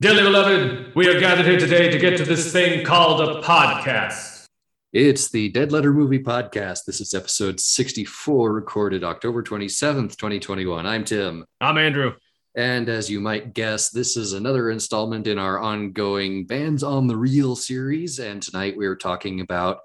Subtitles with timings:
[0.00, 4.44] Dearly beloved, we are gathered here today to get to this thing called a podcast.
[4.92, 6.84] It's the Dead Letter Movie Podcast.
[6.84, 10.86] This is episode 64, recorded October 27th, 2021.
[10.86, 11.44] I'm Tim.
[11.60, 12.14] I'm Andrew.
[12.54, 17.16] And as you might guess, this is another installment in our ongoing Bands on the
[17.16, 18.20] Reel series.
[18.20, 19.80] And tonight we are talking about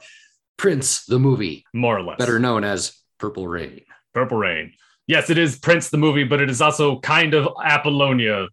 [0.57, 2.19] Prince, the movie, More or less.
[2.19, 3.81] better known as Purple Rain.
[4.13, 4.73] Purple Rain.
[5.07, 8.47] Yes, it is Prince the movie, but it is also kind of Apollonia.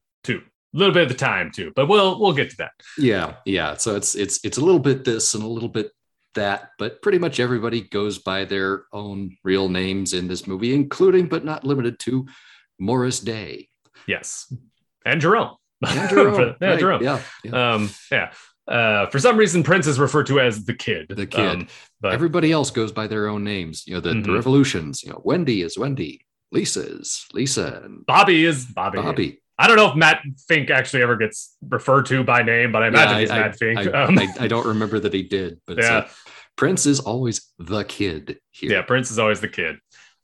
[0.75, 2.71] A little bit of the time too, but we'll we'll get to that.
[2.97, 3.77] Yeah, yeah.
[3.77, 5.91] So it's it's it's a little bit this and a little bit
[6.37, 11.27] that, but pretty much everybody goes by their own real names in this movie, including
[11.27, 12.27] but not limited to
[12.79, 13.69] Morris Day.
[14.07, 14.53] Yes,
[15.05, 15.57] and Jerome.
[15.85, 17.03] And Jerome, For- yeah, right, Jerome.
[17.03, 17.73] Yeah, yeah.
[17.75, 18.33] Um, yeah.
[18.69, 21.07] Uh, for some reason, Prince is referred to as the kid.
[21.09, 21.41] The kid.
[21.63, 21.69] Um,
[22.01, 23.85] but Everybody else goes by their own names.
[23.89, 24.35] You know, the, the Mhm.
[24.35, 25.03] revolutions.
[25.03, 28.99] You know, Wendy is Wendy, Lisa is Lisa, and Bobby is Bobby.
[28.99, 29.43] Bobby.
[29.61, 32.89] I don't know if Matt Fink actually ever gets referred to by name, but I
[32.89, 33.79] imagine Yeah, he's I, Matt Fink.
[33.79, 35.97] I, um, I, I don't remember that he did, but Yeah.
[35.97, 36.11] like,
[36.57, 38.73] Prince is always the kid here.
[38.73, 39.77] yeah, Prince is always the kid.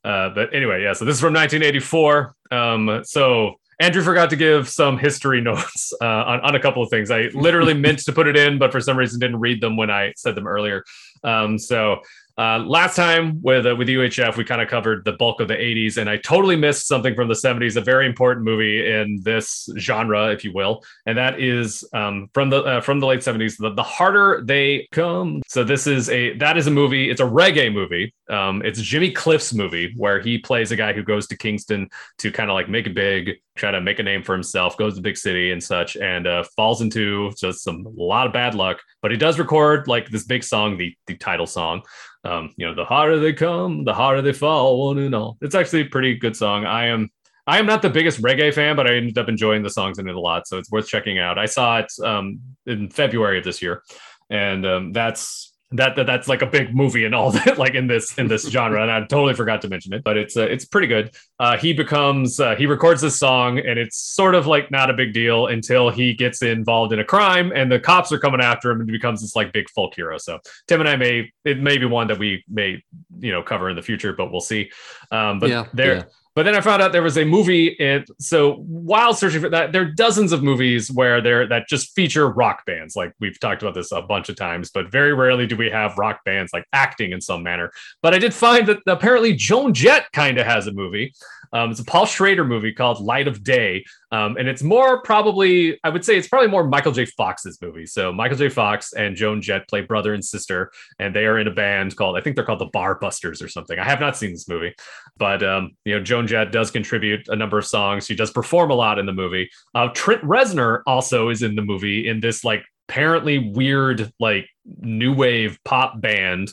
[0.03, 0.93] Uh, but anyway, yeah.
[0.95, 2.35] So this is from 1984.
[2.51, 6.89] Um, so Andrew forgot to give some history notes uh, on, on a couple of
[6.89, 7.11] things.
[7.11, 9.91] I literally meant to put it in, but for some reason didn't read them when
[9.91, 10.83] I said them earlier.
[11.25, 12.01] Um, so
[12.39, 15.55] uh, last time with uh, with UHF, we kind of covered the bulk of the
[15.55, 19.71] 80s, and I totally missed something from the 70s, a very important movie in this
[19.79, 23.57] genre, if you will, and that is um, from the uh, from the late 70s.
[23.57, 25.41] The, the harder they come.
[25.49, 27.11] So this is a that is a movie.
[27.11, 28.13] It's a reggae movie.
[28.29, 32.31] Um, it's Jimmy Cliff's movie where he plays a guy who goes to Kingston to
[32.31, 35.01] kind of like make it big, try to make a name for himself, goes to
[35.01, 38.79] big city and such, and uh, falls into just some a lot of bad luck.
[39.01, 41.83] But he does record like this big song, the the title song.
[42.25, 45.39] Um, you know, the harder they come, the harder they fall, one and all.
[45.41, 46.65] It's actually a pretty good song.
[46.65, 47.11] I am
[47.47, 50.09] I am not the biggest reggae fan, but I ended up enjoying the songs in
[50.09, 51.39] it a lot, so it's worth checking out.
[51.39, 53.83] I saw it um, in February of this year,
[54.31, 57.87] and um, that's that, that that's like a big movie and all that like in
[57.87, 60.65] this in this genre and i totally forgot to mention it but it's uh, it's
[60.65, 61.15] pretty good.
[61.39, 64.95] Uh, he becomes uh, he records this song and it's sort of like not a
[64.95, 68.71] big deal until he gets involved in a crime and the cops are coming after
[68.71, 70.17] him and he becomes this like big folk hero.
[70.19, 72.83] So tim and i may it may be one that we may
[73.19, 74.71] you know cover in the future but we'll see.
[75.11, 76.03] Um but Yeah, there yeah.
[76.37, 77.81] But then I found out there was a movie.
[77.81, 81.95] And so while searching for that, there are dozens of movies where there that just
[81.95, 82.95] feature rock bands.
[82.95, 85.97] Like we've talked about this a bunch of times, but very rarely do we have
[85.97, 87.73] rock bands like acting in some manner.
[88.03, 91.15] But I did find that apparently Joan Jett kind of has a movie.
[91.53, 93.85] Um, it's a Paul Schrader movie called Light of Day.
[94.13, 97.05] Um, and it's more probably, I would say it's probably more Michael J.
[97.05, 97.87] Fox's movie.
[97.87, 98.49] So Michael J.
[98.49, 102.17] Fox and Joan Jett play brother and sister, and they are in a band called,
[102.17, 103.79] I think they're called the Bar Busters or something.
[103.79, 104.75] I have not seen this movie,
[105.17, 108.07] but um, you know, Joan Jett does contribute a number of songs.
[108.07, 109.51] She does perform a lot in the movie.
[109.75, 114.49] Uh, Trent Reznor also is in the movie in this like apparently weird like
[114.81, 116.53] new wave pop band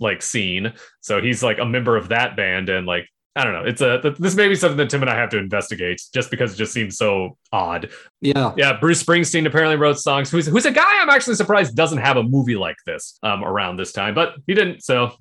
[0.00, 0.72] like scene.
[1.00, 3.64] So he's like a member of that band and like I don't know.
[3.64, 6.54] It's a this may be something that Tim and I have to investigate just because
[6.54, 7.90] it just seems so odd.
[8.20, 10.30] Yeah, Yeah, Bruce Springsteen apparently wrote songs.
[10.30, 13.76] Who's who's a guy I'm actually surprised doesn't have a movie like this um, around
[13.76, 14.84] this time, but he didn't.
[14.84, 15.12] So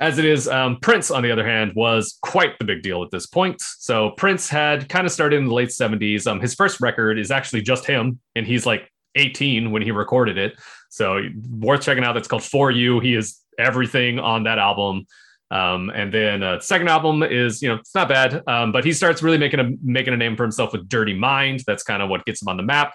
[0.00, 3.10] as it is, um, Prince, on the other hand, was quite the big deal at
[3.10, 3.60] this point.
[3.60, 6.26] So Prince had kind of started in the late 70s.
[6.26, 10.38] Um, his first record is actually just him, and he's like 18 when he recorded
[10.38, 10.58] it.
[10.88, 11.20] So
[11.50, 12.14] worth checking out.
[12.14, 12.98] That's called For You.
[12.98, 15.06] He is everything on that album.
[15.50, 18.92] Um, and then uh, second album is, you know, it's not bad, um, but he
[18.92, 21.64] starts really making a making a name for himself with Dirty Mind.
[21.66, 22.92] That's kind of what gets him on the map.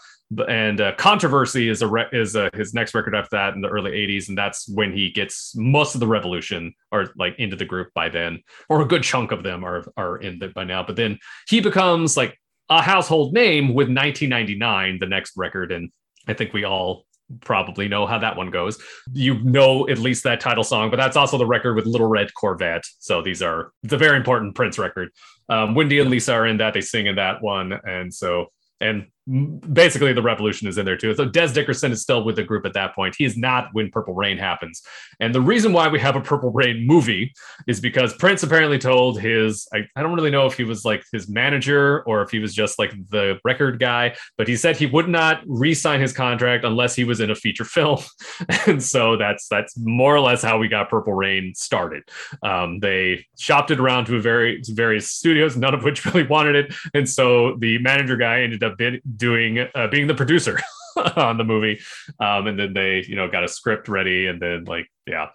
[0.48, 3.68] And uh, Controversy is a re- is uh his next record after that in the
[3.68, 7.66] early '80s, and that's when he gets most of the Revolution or like into the
[7.66, 10.82] group by then, or a good chunk of them are are in it by now.
[10.82, 12.40] But then he becomes like
[12.70, 15.92] a household name with 1999, the next record, and
[16.28, 17.05] I think we all
[17.42, 18.82] probably know how that one goes.
[19.12, 22.34] You know at least that title song, but that's also the record with Little Red
[22.34, 22.86] Corvette.
[23.00, 25.10] So these are the very important Prince record.
[25.50, 28.48] Um, Wendy and Lisa are in that; they sing in that one, and so
[28.80, 31.16] and basically the revolution is in there too.
[31.16, 33.16] So Dez Dickerson is still with the group at that point.
[33.18, 34.84] He is not when Purple Rain happens.
[35.20, 37.34] And the reason why we have a Purple Rain movie
[37.68, 41.04] is because Prince apparently told his I, I don't really know if he was like
[41.12, 44.86] his manager or if he was just like the record guy, but he said he
[44.86, 48.00] would not re-sign his contract unless he was in a feature film.
[48.68, 52.04] and so that's that's more or less how we got Purple Rain started.
[52.44, 56.56] Um, they shopped it around to a very various studios, none of which really wanted
[56.56, 58.78] it, and so the manager guy ended up
[59.16, 60.60] doing uh, being the producer
[61.16, 61.80] on the movie,
[62.20, 65.30] um, and then they you know got a script ready, and then like yeah,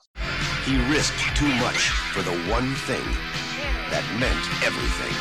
[0.64, 3.04] He risked too much for the one thing
[3.90, 5.14] that meant everything.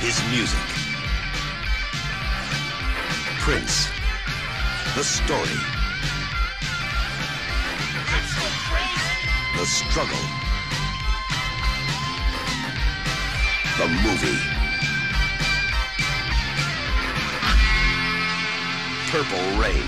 [0.00, 0.60] His music.
[3.40, 3.88] Prince.
[4.94, 5.58] The story.
[9.56, 10.16] The struggle.
[13.78, 14.53] The movie.
[19.14, 19.86] Purple Rain.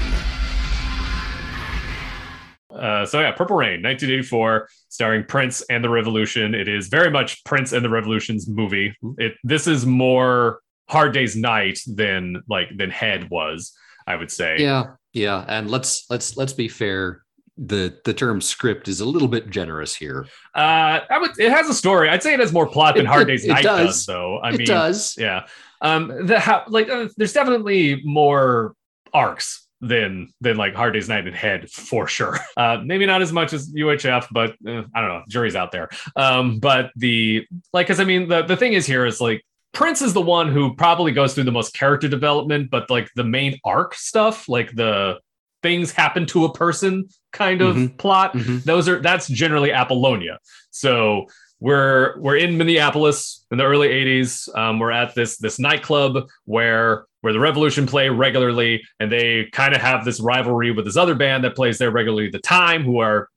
[2.71, 6.55] Uh, so yeah, Purple Rain, 1984, starring Prince and the Revolution.
[6.55, 8.95] It is very much Prince and the Revolution's movie.
[9.19, 13.73] It this is more Hard Day's Night than like than Head was,
[14.07, 14.59] I would say.
[14.61, 17.23] Yeah, yeah, and let's let's let's be fair.
[17.59, 20.25] The the term script is a little bit generous here.
[20.55, 21.33] Uh, I would.
[21.41, 22.11] It has a story.
[22.11, 23.87] I'd say it has more plot than It- Hard it- Day's it Night does.
[23.89, 24.07] does.
[24.07, 24.37] though.
[24.39, 25.17] I it mean, does.
[25.19, 25.47] yeah.
[25.83, 28.77] Um, the how like uh, there's definitely more
[29.17, 32.39] arcs than than like Hard Day's Night and Head for sure.
[32.57, 35.23] Uh, maybe not as much as UHF, but uh, I don't know.
[35.29, 35.89] Jury's out there.
[36.17, 39.43] Um, but the like, because I mean, the the thing is here is like.
[39.73, 43.25] Prince is the one who probably goes through the most character development, but like the
[43.25, 45.19] main arc stuff, like the
[45.63, 47.05] things happen to a person
[47.35, 47.99] kind of Mhm.
[47.99, 48.65] plot, Mhm.
[48.65, 50.39] those are that's generally Apollonia.
[50.71, 51.27] So
[51.61, 54.49] we're we're in Minneapolis in the early 80s.
[54.57, 59.75] Um, we're at this this nightclub where where the Revolution play regularly, and they kind
[59.75, 63.01] of have this rivalry with this other band that plays there regularly, The Time, who
[63.01, 63.29] are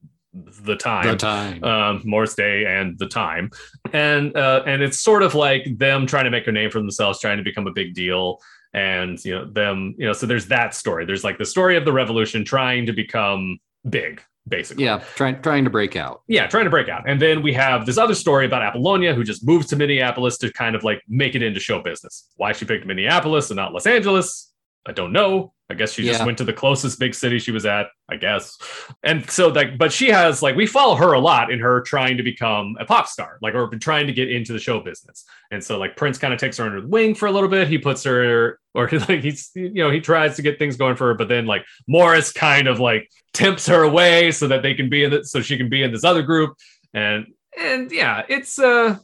[0.62, 1.64] the time The time.
[1.64, 3.50] um, Morris Day and the time,
[3.94, 7.20] and uh, and it's sort of like them trying to make a name for themselves,
[7.20, 8.38] trying to become a big deal,
[8.76, 10.14] and you know them, you know.
[10.14, 11.04] So there's that story.
[11.06, 13.58] There's like the story of the revolution trying to become
[13.90, 14.84] big, basically.
[14.84, 16.22] yeah, trying trying to break out.
[16.28, 17.07] Yeah, trying to break out.
[17.07, 20.51] And then we have this other story about Apollonia, who just moves to Minneapolis to
[20.51, 22.30] kind of like make it into show business.
[22.36, 24.49] Why she picked Minneapolis and not Los Angeles,
[24.88, 25.54] I don't know.
[25.72, 28.58] I guess she just went to the closest big city she was at, I guess.
[29.04, 32.18] And so like, but she has like we follow her a lot in her trying
[32.18, 35.26] to become a pop star, like or trying to get into the show business.
[35.52, 37.68] And so like Prince kind of takes her under the wing for a little bit.
[37.68, 41.10] He puts her or like he's you know, he tries to get things going for
[41.10, 44.90] her, but then like Morris kind of like tempts her away so that they can
[44.90, 46.58] be in it so she can be in this other group.
[46.96, 48.98] And and yeah, it's uh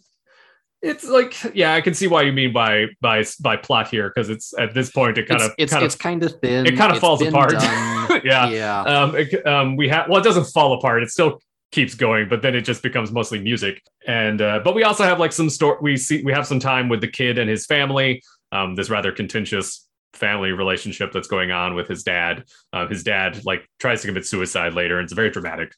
[0.85, 4.29] it's like yeah, I can see why you mean by by by plot here because
[4.29, 6.65] it's at this point it kind it's of it's, kind it's of kind of thin.
[6.65, 7.53] it kind of It's falls apart.
[8.23, 8.47] yeah.
[8.47, 8.81] yeah.
[8.81, 11.03] Um, it, um, we have well, it doesn't fall apart.
[11.03, 11.41] It still
[11.71, 13.81] keeps going, but then it just becomes mostly music.
[14.07, 15.77] And uh, but we also have like some story.
[15.81, 18.21] We see we have some time with the kid and his family.
[18.51, 19.84] Um, this rather contentious
[20.15, 22.45] family relationship that's going on with his dad.
[22.73, 25.73] Uh, his dad like tries to commit suicide later, and it's very dramatic.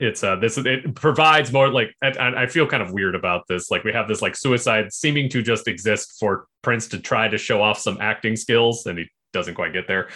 [0.00, 3.70] It's uh this it provides more like and I feel kind of weird about this.
[3.70, 7.38] Like we have this like suicide seeming to just exist for Prince to try to
[7.38, 10.08] show off some acting skills, and he doesn't quite get there.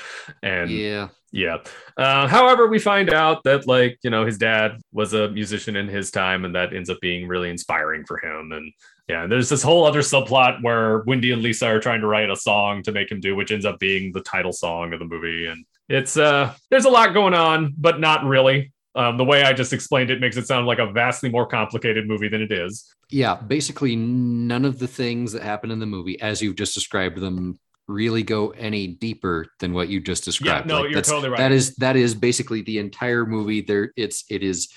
[0.42, 1.08] And yeah.
[1.32, 1.58] Yeah.
[1.96, 5.88] Uh, however, we find out that like you know his dad was a musician in
[5.88, 8.52] his time, and that ends up being really inspiring for him.
[8.52, 8.73] And
[9.08, 12.31] yeah, and there's this whole other subplot where Wendy and Lisa are trying to write
[12.31, 15.06] a song to make him do, which ends up being the title song of the
[15.06, 15.46] movie.
[15.46, 18.73] And it's uh, there's a lot going on, but not really.
[18.94, 22.06] Um, the way I just explained it makes it sound like a vastly more complicated
[22.06, 22.94] movie than it is.
[23.08, 27.19] Yeah, basically none of the things that happen in the movie, as you've just described
[27.19, 27.58] them,
[27.93, 30.69] really go any deeper than what you just described.
[30.69, 31.39] Yeah, no, you're that's- totally right.
[31.39, 33.61] That is that is basically the entire movie.
[33.61, 34.69] There, it's it is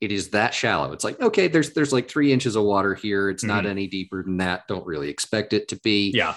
[0.00, 0.92] it is that shallow.
[0.92, 3.30] It's like okay, there's there's like three inches of water here.
[3.30, 3.68] It's not Mhm.
[3.68, 4.62] any deeper than that.
[4.68, 6.10] Don't really expect it to be.
[6.14, 6.34] Yeah,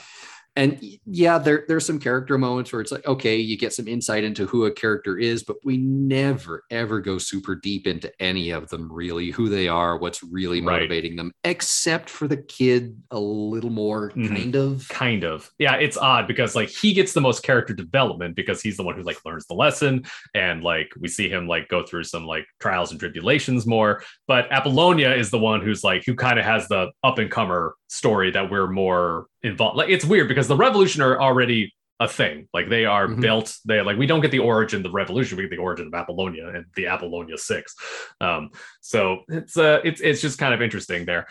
[0.57, 4.24] and yeah, there there's some character moments where it's like, okay, you get some insight
[4.25, 8.67] into who a character is, but we never ever go super deep into any of
[8.70, 10.74] them really, who they are, what's really Right.
[10.81, 14.27] motivating them, except for the kid a little more Mhm.
[14.36, 14.88] kind of.
[14.89, 18.75] kind of yeah it's odd because like he gets the most character development because he's
[18.77, 20.03] the one who like learns the lesson
[20.34, 24.51] and like we see him like go through some like trials and tribulations more but
[24.51, 28.32] apollonia is the one who's like who kind of has the up and comer story
[28.32, 32.48] that we're more involved like it's weird because the revolution are already a thing.
[32.53, 33.22] Like they are Mhm.
[33.22, 35.88] built they like we don't get the origin of the revolution we get the origin
[35.88, 37.75] of apollonia and the apollonia six.
[38.22, 38.50] Um
[38.82, 41.27] so it's uh it's it's just kind of interesting there.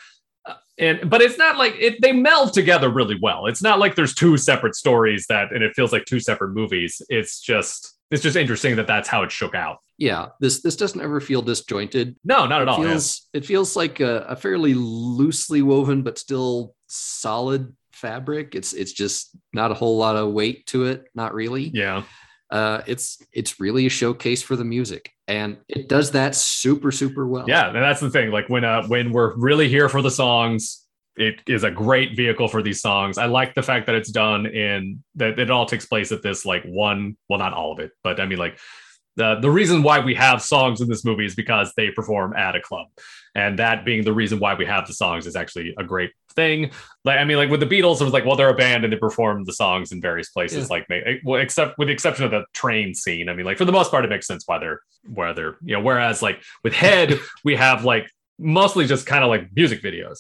[0.79, 3.47] And but it's not like it they meld together really well.
[3.47, 7.01] It's not like there's two separate stories that and it feels like two separate movies.
[7.09, 11.01] It's just it's just interesting that that's how it shook out Yeah, this this doesn't
[11.01, 12.17] ever feel disjointed.
[12.25, 12.91] no not at it all yeah.
[12.91, 18.55] feels it feels like a, a fairly loosely woven but still solid fabric.
[18.55, 21.05] It's it's just not a whole lot of weight to it.
[21.15, 21.71] Not really.
[21.75, 22.03] yeah
[22.49, 27.27] uh, it's it's really a showcase for the music, and it does that super super
[27.27, 27.45] well.
[27.49, 30.86] yeah and that's the thing like when uh when we're really here for the songs
[31.17, 34.47] it is a great vehicle for these songs i like the fact that it's done
[34.47, 37.91] in that it all takes place at this like one well not all of it
[38.03, 38.59] but i mean like
[39.17, 42.55] the the reason why we have songs in this movie is because they perform at
[42.55, 42.87] a club,
[43.35, 46.71] and that being the reason why we have the songs is actually a great thing.
[47.05, 48.93] Like I mean, like with the Beatles, it was like, well, they're a band and
[48.93, 50.77] they perform the songs in various places, Yeah.
[50.77, 50.87] like
[51.25, 53.31] well, except with the exception of the train scene.
[53.31, 55.77] I mean, like for the most part, it makes sense why they're where they're you
[55.77, 55.81] know.
[55.81, 60.19] Whereas like with Head, we have like mostly just kind of like music videos,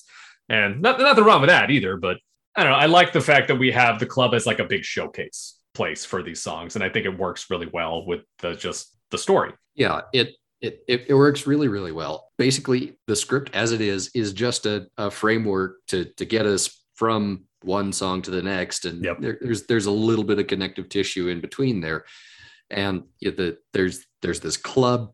[0.49, 1.97] and not, nothing wrong with that either.
[1.97, 2.19] But
[2.55, 2.79] I don't know.
[2.79, 6.05] I like the fact that we have the club as like a big showcase place
[6.05, 9.53] for these songs, and I think it works really well with the just the story.
[9.75, 12.29] Yeah, it it it, it works really really well.
[12.39, 16.83] Basically, the script as it is is just a, a framework to to get us
[16.95, 19.21] from one song to the next, and Yep.
[19.21, 22.05] there, there's there's a little bit of connective tissue in between there,
[22.71, 25.13] and yeah, the there's there's this club.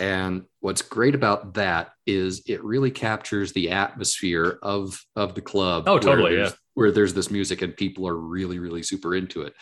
[0.00, 5.84] And what's great about that is it really captures the atmosphere of of the club.
[5.86, 6.56] Oh, where totally, there's- yeah.
[6.74, 9.54] Where there's this music and people are really, really super into it,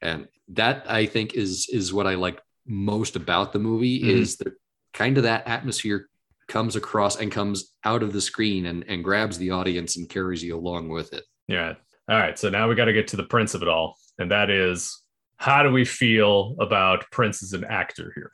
[0.00, 4.08] and that I think is is what I like most about the movie Mhm.
[4.08, 4.54] is that
[4.94, 6.08] kind of that atmosphere
[6.48, 10.42] comes across and comes out of the screen and, and grabs the audience and carries
[10.42, 11.24] you along with it.
[11.48, 11.74] Yeah.
[12.08, 12.38] All right.
[12.38, 13.98] So now we got to get to the prince of it all.
[14.18, 15.02] And that is
[15.36, 18.32] how do we feel about Prince as an actor here?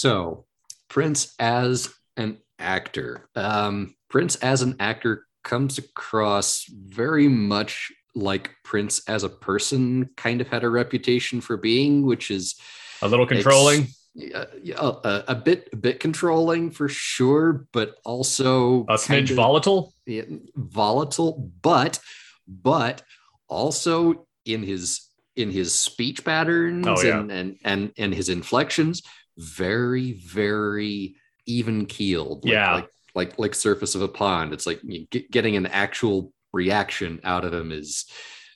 [0.00, 0.44] So,
[0.90, 1.88] Prince as
[2.18, 9.30] an actor, um, Prince as an actor comes across very much like Prince as a
[9.30, 12.56] person kind of had a reputation for being, which is
[13.00, 13.86] a little controlling,
[14.34, 19.36] uh, yeah, a, a bit a bit controlling for sure, but also a smidge of-
[19.36, 19.94] volatile.
[20.04, 20.24] yeah,
[20.54, 21.98] volatile, but
[22.46, 23.00] but
[23.48, 27.18] also in his in his speech patterns Oh, yeah.
[27.20, 29.02] and, and and and his inflections,
[29.38, 31.16] very very
[31.46, 32.44] even keeled.
[32.44, 32.74] Like, Yeah.
[32.74, 34.52] like like like surface of a pond.
[34.52, 38.06] It's like you get, getting an actual reaction out of him is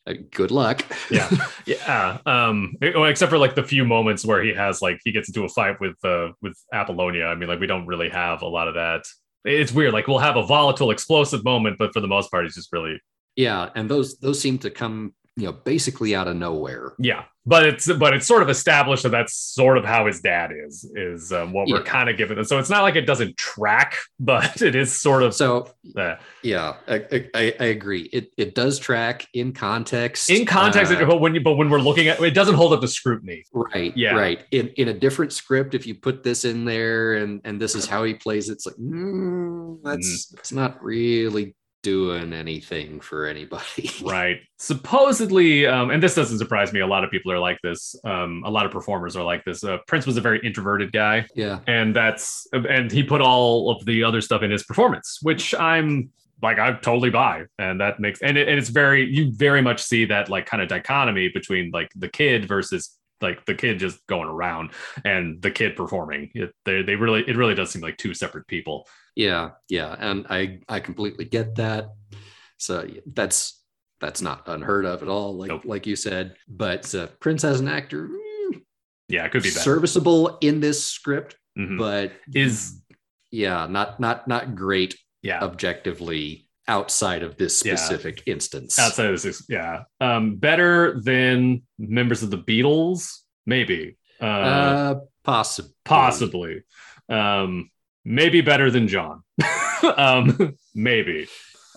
[0.06, 0.84] uh, good luck.
[1.10, 1.28] Yeah.
[1.66, 2.18] Yeah.
[2.26, 5.48] Um, except for like the few moments where he has like he gets into a
[5.48, 7.26] fight with uh with Apollonia.
[7.26, 9.04] I mean, like we don't really have a lot of that.
[9.44, 9.92] It's weird.
[9.92, 13.00] Like we'll have a volatile, explosive moment, but for the most part, he's just really
[13.36, 16.92] yeah, and those those seem to come you know basically out of nowhere.
[16.98, 17.24] yeah.
[17.46, 20.84] But it's but it's sort of established that that's sort of how his dad is
[20.94, 21.84] is um, what we're Yeah.
[21.84, 22.44] kind of given.
[22.44, 26.74] So it's not like it doesn't track, but it is sort of So uh, Yeah,
[26.86, 28.02] I, I, I agree.
[28.12, 30.28] It it does track in context.
[30.30, 30.92] in context.
[30.92, 33.44] Uh, but when you but when we're looking at it, doesn't hold up to scrutiny.
[33.54, 34.14] right, Yeah.
[34.14, 34.44] right.
[34.50, 37.86] In in a different script, if you put this in there and and this is
[37.86, 40.36] how he plays, it, it's like mm, that's Mm-hmm.
[40.36, 43.90] that's not really doing anything for anybody.
[44.02, 44.40] Right.
[44.58, 46.80] Supposedly, um, and this doesn't surprise me.
[46.80, 47.94] A lot of people are like this.
[48.04, 49.62] Um, a lot of performers are like this.
[49.62, 53.84] Uh, Prince was a very introverted guy, yeah, and that's and he put all of
[53.84, 56.10] the other stuff in his performance, which I'm
[56.42, 59.82] like I totally buy, and that makes and, it, and it's very you very much
[59.82, 64.04] see that like kind of dichotomy between like the kid versus like the kid just
[64.06, 64.70] going around
[65.04, 66.30] and the kid performing.
[66.34, 68.86] It, they they really it really does seem like two separate people.
[69.16, 69.94] Yeah, yeah.
[69.98, 71.90] And I I completely get that.
[72.58, 73.62] So that's
[74.00, 75.36] that's not unheard of at all.
[75.36, 75.62] Like Nope.
[75.64, 78.08] like you said, but uh, Prince as an actor.
[78.08, 78.62] mm,
[79.08, 79.60] Yeah, it could be better.
[79.60, 81.78] serviceable in this script, Mhm.
[81.78, 82.80] but Is
[83.30, 85.40] yeah, not not not great yeah.
[85.42, 87.74] objectively outside of this Yeah.
[87.74, 88.78] specific instance.
[88.78, 95.72] outside of this yeah um better than members of the beatles maybe uh, uh, possibly.
[95.84, 96.62] possibly
[97.08, 97.70] um
[98.04, 99.22] maybe better than john
[99.96, 101.26] um maybe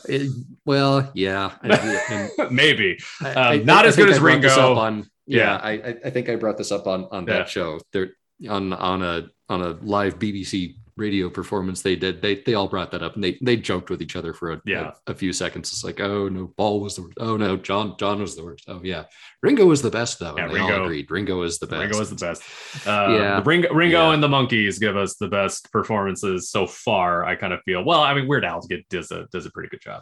[0.08, 0.30] It-
[0.66, 1.52] well, yeah.
[2.52, 4.76] Maybe Um, I- not as good as Ringo.
[4.76, 5.56] On, yeah, Yeah.
[5.56, 5.72] I,
[6.06, 7.38] I- think I brought this up on on Yeah.
[7.40, 7.80] that show.
[7.94, 8.10] There
[8.50, 12.22] on on a on a live BBC radio performance they did.
[12.22, 14.62] They they all brought that up and they they joked with each other for a,
[14.66, 14.92] Yeah.
[15.08, 15.72] a, a few seconds.
[15.72, 17.18] It's like, oh no, Paul was the worst.
[17.20, 18.66] Oh no, John John was the worst.
[18.68, 19.06] Oh yeah,
[19.42, 20.36] Ringo was the best though.
[20.38, 21.10] Yeah, and they Ringo- all agreed.
[21.12, 21.80] Ringo is the best.
[21.82, 22.42] ringo is the best
[22.88, 23.36] uh Yeah.
[23.40, 24.14] the ringo, ringo Yeah.
[24.14, 28.02] and the Monkees give us the best performances so far i kind of feel well
[28.02, 30.02] i mean weird al get does a does a pretty good job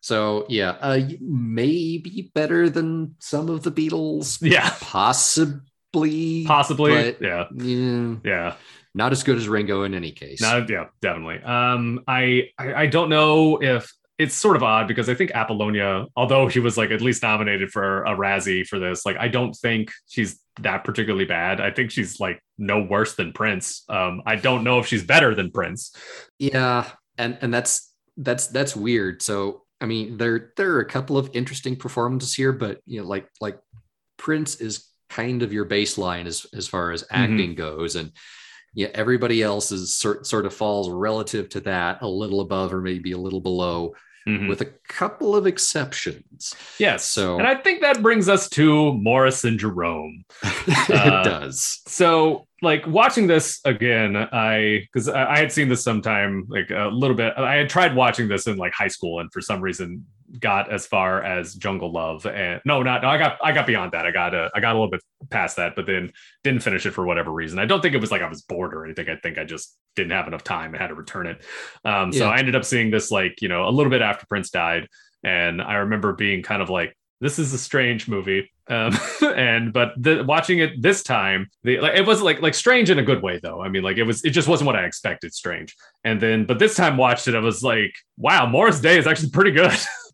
[0.00, 4.38] So yeah, uh, maybe better than some of the Beatles.
[4.40, 6.44] yeah Possibly.
[6.46, 8.54] possibly But- yeah yeah, yeah
[8.98, 10.42] not as good as Ringo in any case.
[10.42, 11.40] No, yeah, definitely.
[11.42, 16.06] Um, I, I I don't know if it's sort of odd because I think Apollonia,
[16.16, 19.54] although she was like at least nominated for a Razzie for this, like I don't
[19.54, 21.60] think she's that particularly bad.
[21.60, 23.84] I think she's like no worse than Prince.
[23.88, 25.94] Um, I don't know if she's better than Prince.
[26.40, 29.22] Yeah, and and that's that's that's weird.
[29.22, 33.06] So I mean, there there are a couple of interesting performances here, but you know,
[33.06, 33.60] like like
[34.16, 38.10] Prince is kind of your baseline as as far as acting goes, and
[38.78, 42.80] yeah, everybody else is sort sort of falls relative to that, a little above or
[42.80, 43.94] maybe a little below.
[44.26, 44.48] Mhm.
[44.50, 46.54] with a couple of exceptions.
[46.78, 47.08] yes.
[47.08, 50.22] So- and I think that brings us to Morris and Jerome.
[50.42, 51.80] it Uh, does.
[51.86, 56.90] so like watching this again i because I, I had seen this sometime like a
[56.92, 60.04] little bit i had tried watching this in like high school and for some reason
[60.40, 63.92] got as far as jungle love and no not no i got i got beyond
[63.92, 64.04] that.
[64.06, 66.12] I got uh, i got a little bit past that but then
[66.44, 67.58] didn't finish it for whatever reason.
[67.58, 69.08] I don't think it was like i was bored or anything.
[69.08, 71.42] I think i just didn't have enough time and had to return it.
[71.84, 72.30] Um so Yeah.
[72.30, 74.86] i ended up seeing this like you know a little bit after prince died
[75.24, 78.96] and i remember being kind of like this is a strange movie um
[79.34, 82.98] and but the, watching it this time the like, it was like like strange in
[82.98, 83.60] a good way though.
[83.62, 85.74] I mean like it was it just wasn't what i expected strange.
[86.04, 89.30] And then but this time watched it i was like wow morris day is actually
[89.30, 89.72] pretty good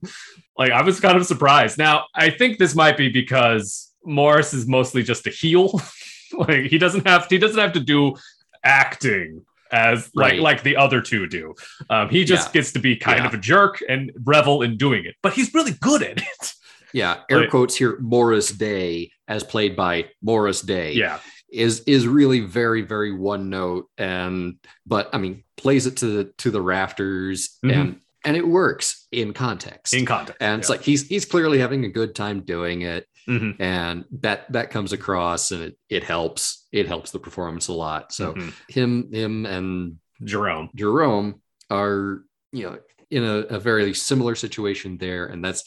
[0.58, 4.66] like i was kind of surprised now i think this might be because morris is
[4.66, 5.80] mostly just a heel
[6.38, 8.14] like he doesn't have he doesn't have to do
[8.62, 10.40] acting as like Right.
[10.40, 11.54] like the other two do
[11.90, 12.52] um he just Yeah.
[12.60, 13.26] gets to be kind Yeah.
[13.26, 16.52] of a jerk and revel in doing it but he's really good at it
[16.92, 17.98] Yeah, air Like- quotes here.
[18.00, 21.18] Morris Day, as played by Morris Day, yeah
[21.50, 24.54] is is really very very one note, and
[24.86, 27.72] but I mean plays it to the to the rafters, Mhm.
[27.74, 29.92] and and it works in context.
[29.94, 30.76] in context and it's yeah.
[30.76, 33.56] like he's he's clearly having a good time doing it, Mhm.
[33.60, 38.12] and that that comes across, and it it helps it helps the performance a lot.
[38.12, 38.52] So Mhm.
[38.68, 41.40] him him and jerome Jerome
[41.70, 42.78] are, you know,
[43.10, 45.64] in a, a very similar situation there, and that's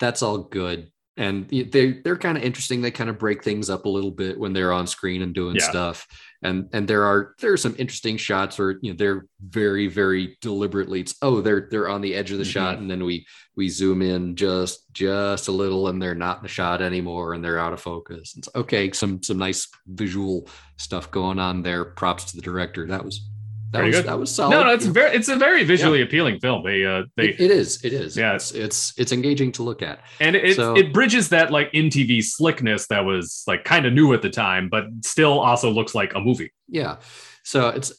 [0.00, 0.90] that's all good.
[1.16, 2.82] And they they're kind of interesting.
[2.82, 5.54] They kind of break things up a little bit when they're on screen and doing
[5.56, 5.70] Yeah.
[5.70, 6.08] stuff.
[6.42, 10.36] And and there are there are some interesting shots where you know they're very very
[10.40, 11.00] deliberately.
[11.00, 12.48] It's oh they're they're on the edge of the Mhm.
[12.50, 16.42] shot, and then we we zoom in just just a little, and they're not in
[16.42, 18.34] the shot anymore, and they're out of focus.
[18.36, 18.90] It's okay.
[18.90, 21.84] Some some nice visual stuff going on there.
[21.84, 22.88] Props to the director.
[22.88, 23.20] That was
[23.74, 24.08] that Pretty was good.
[24.08, 24.50] that was solid.
[24.52, 26.62] no, no, it's very it's a very visually appealing film.
[26.64, 27.84] They uh they It- it is.
[27.84, 28.16] It is.
[28.16, 28.34] Yeah.
[28.34, 30.00] It's, it's it's engaging to look at.
[30.20, 34.12] and it so- it bridges that like MTV slickness that was like kind of new
[34.14, 36.52] at the time, but still also looks like a movie.
[36.68, 36.96] Yeah.
[37.42, 37.92] So it's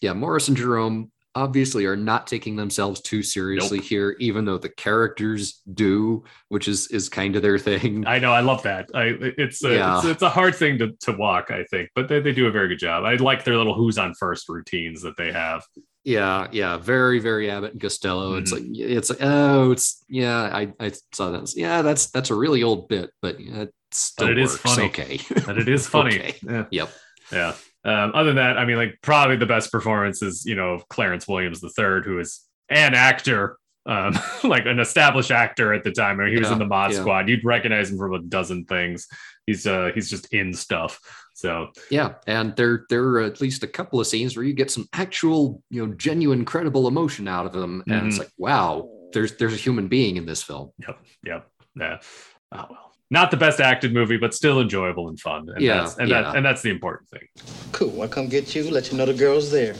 [0.00, 0.14] yeah.
[0.14, 5.62] Morris and Jerome obviously are not taking themselves too seriously here, even though the characters
[5.74, 8.04] do, which is is kind of their thing.
[8.06, 8.88] I know, I love that.
[8.94, 9.98] I it's a, Yeah.
[9.98, 12.50] it's, it's a hard thing to, to walk, I think, but they, they do a
[12.50, 13.04] very good job.
[13.04, 15.62] I like their little who's on first routines that they have.
[16.02, 16.78] Yeah, yeah.
[16.78, 18.34] Very, very Abbott and Costello.
[18.36, 18.96] It's like Mm-hmm.
[18.96, 20.42] it's like oh, it's yeah.
[20.44, 21.52] I I saw that.
[21.54, 24.62] Yeah, that's that's a really old bit, but yeah, it still But it is works.
[24.62, 24.86] funny.
[24.88, 25.20] Okay.
[25.46, 26.18] But it is funny.
[26.18, 26.34] Okay.
[26.42, 26.64] Yeah.
[26.70, 26.90] Yep.
[27.32, 27.54] Yeah.
[27.84, 31.26] Um, other than that, I mean, like probably the best performance is, you know, Clarence
[31.26, 34.12] Williams III, who is an actor, um,
[34.44, 36.20] like an established actor at the time.
[36.20, 37.00] I mean, he was in the Mod yeah.
[37.00, 37.28] Squad.
[37.28, 39.06] You'd recognize him from a dozen things.
[39.46, 41.00] He's uh he's just in stuff.
[41.34, 44.70] So Yeah, and there there are at least a couple of scenes where you get
[44.70, 48.20] some actual, you know, genuine, credible emotion out of him, and it's Mhm.
[48.20, 50.70] like, wow, there's there's a human being in this film.
[50.78, 51.48] yep, yep.
[51.74, 51.98] Yeah.
[52.52, 52.89] Oh well.
[53.12, 55.48] Not the best acted movie, but still enjoyable and fun.
[55.48, 56.22] And Yeah, that's, and yeah.
[56.22, 57.26] that and that's the important thing.
[57.72, 58.02] Cool.
[58.02, 59.74] I come get you, let you know the girl's there.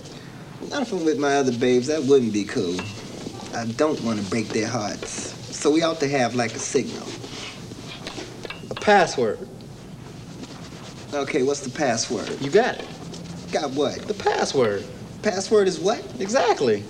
[0.68, 2.76] Not if I'm with my other babes, that wouldn't be cool.
[3.54, 5.34] I don't want to break their hearts.
[5.56, 7.06] So we ought to have like a signal.
[8.70, 9.38] A password.
[11.12, 12.30] Okay, what's the password?
[12.40, 12.88] You got it.
[13.52, 14.02] Got what?
[14.02, 14.84] The password.
[15.22, 16.04] Password is what?
[16.20, 16.84] Exactly.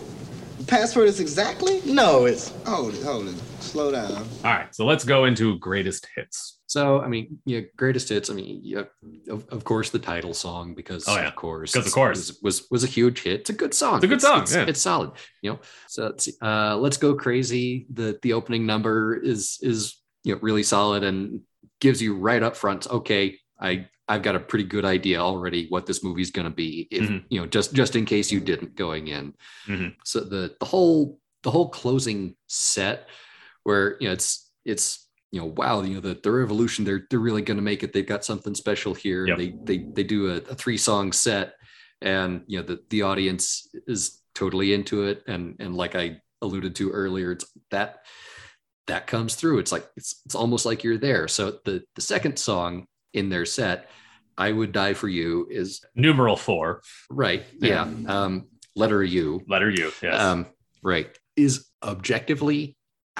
[0.59, 1.81] The password is exactly?
[1.85, 3.35] No, it's Hold it, hold it.
[3.61, 4.13] Slow down.
[4.13, 4.75] All right.
[4.75, 6.61] So let's go into greatest hits.
[6.67, 8.31] So, I mean, yeah, greatest hits.
[8.31, 8.83] I mean, yeah,
[9.29, 11.29] of, of course, the title song because, Oh, yeah.
[11.29, 12.19] of course, 'Cause of course.
[12.19, 13.41] was, was was a huge hit.
[13.41, 13.97] It's a good song.
[13.97, 14.65] It's a good song, It's, yeah.
[14.67, 15.11] it's solid.
[15.43, 16.33] You know, so let's see.
[16.41, 17.87] Uh, let's go crazy.
[17.93, 21.41] The the opening number is is you know really solid and
[21.81, 22.87] gives you right up front.
[22.89, 26.87] Okay, I I've got a pretty good idea already what this movie's going to be.
[26.91, 27.25] If Mhm.
[27.31, 29.35] you know, just just in case you didn't going in.
[29.67, 29.95] Mhm.
[30.05, 33.09] So the the whole the whole closing set
[33.71, 37.21] where you know it's it's you know wow you know the, the revolution they're they're
[37.21, 37.93] really going to make it.
[37.93, 39.29] They've got something special here.
[39.29, 39.39] Yep.
[39.39, 41.55] they they they do a, a three song set
[42.03, 45.23] and you know the the audience is totally into it.
[45.29, 48.01] And and like i alluded to earlier it's that
[48.89, 49.61] that comes through.
[49.61, 51.29] It's like it's it's almost like you're there.
[51.29, 53.89] So the the second song in their set
[54.39, 59.43] i would die for you is Numeral four, right yeah, um letter u.
[59.49, 59.93] Letter U.
[60.03, 60.21] Yes.
[60.21, 60.47] um,
[60.83, 62.77] right is objectively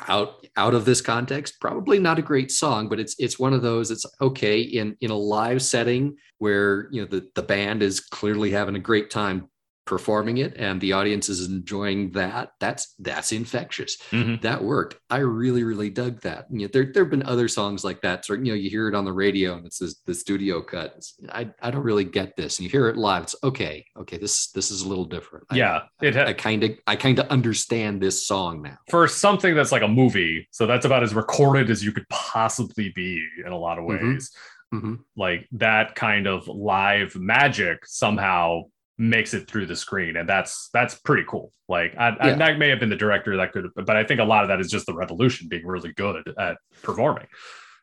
[0.09, 3.63] out out of this context probably not a great song but it's it's one of
[3.63, 8.01] those it's okay in in a live setting where you know the the band is
[8.01, 9.49] clearly having a great time
[9.87, 14.41] performing it and the audience is enjoying that that's that's infectious Mhm.
[14.43, 17.83] that worked i really really dug that you know, there there have been other songs
[17.83, 20.15] like that so you know you hear it on the radio and it's this, the
[20.15, 23.35] studio cut It's- i i don't really get this and you hear it live it's
[23.43, 27.27] okay okay this this is a little different Yeah, i kind of i kind of
[27.29, 30.47] understand this song now for something that's like a movie.
[30.53, 33.89] So that's about as recorded as you could possibly be in a lot of Mhm.
[34.15, 34.31] ways.
[34.73, 34.99] Mhm.
[35.17, 38.65] Like that kind of live magic somehow
[39.01, 41.53] makes it through the screen, and that's that's pretty cool.
[41.69, 42.35] Like I, I, Yeah.
[42.37, 44.61] that may have been the director that could, but I think a lot of that
[44.61, 47.27] is just the revolution being really good at performing.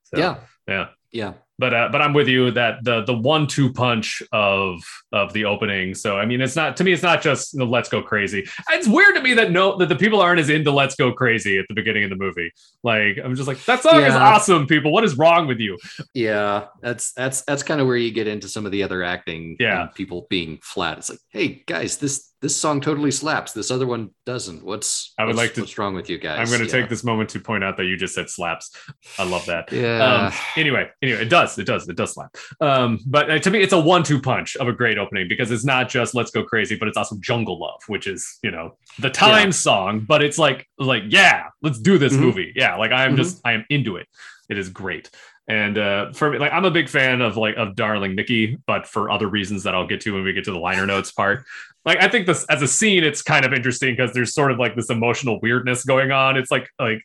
[0.04, 0.36] So, yeah
[0.68, 0.88] yeah.
[1.12, 4.80] yeah but uh, but I'm with you that the the one two punch of
[5.12, 5.94] of the opening.
[5.96, 8.48] So I mean, it's not to me, it's not just Let's Go Crazy.
[8.72, 11.58] It's weird to me that no that the people aren't as into Let's Go Crazy
[11.58, 12.52] at the beginning of the movie.
[12.84, 14.92] Like I'm just like that song is awesome, people.
[14.92, 15.78] What is wrong with you?
[16.14, 19.56] Yeah, that's that's that's kind of where you get into some of the other acting.
[19.60, 19.82] Yeah.
[19.84, 20.98] and people being flat.
[21.00, 23.52] It's like, hey guys, this this song totally slaps.
[23.54, 24.64] This other one doesn't.
[24.64, 26.38] What's I would what's- like to- What's wrong with you guys?
[26.40, 26.82] I'm going to Yeah.
[26.82, 28.70] take this moment to point out that you just said slaps.
[29.18, 29.72] I love that.
[29.72, 32.36] Yeah, Um, anyway, anyway, it does, it does, it does slap.
[32.60, 35.64] Um, but uh, to me, it's a one-two punch of a great opening because it's
[35.66, 39.10] not just "Let's Go Crazy," but it's also "Jungle Love," which is you know the
[39.12, 39.52] time Yeah.
[39.52, 40.00] song.
[40.00, 42.20] But it's like, like yeah, let's do this Mhm.
[42.20, 42.54] movie.
[42.56, 43.18] Yeah, like I am Mhm.
[43.18, 44.08] just, I am into it.
[44.50, 45.10] It is great.
[45.50, 48.86] And uh, for me, like I'm a big fan of like of Darling Nikki, but
[48.88, 51.46] for other reasons that I'll get to when we get to the liner notes part.
[51.88, 54.60] Like I think this as a scene, it's kind of interesting because there's sort of
[54.60, 56.36] like this emotional weirdness going on.
[56.36, 57.02] It's like like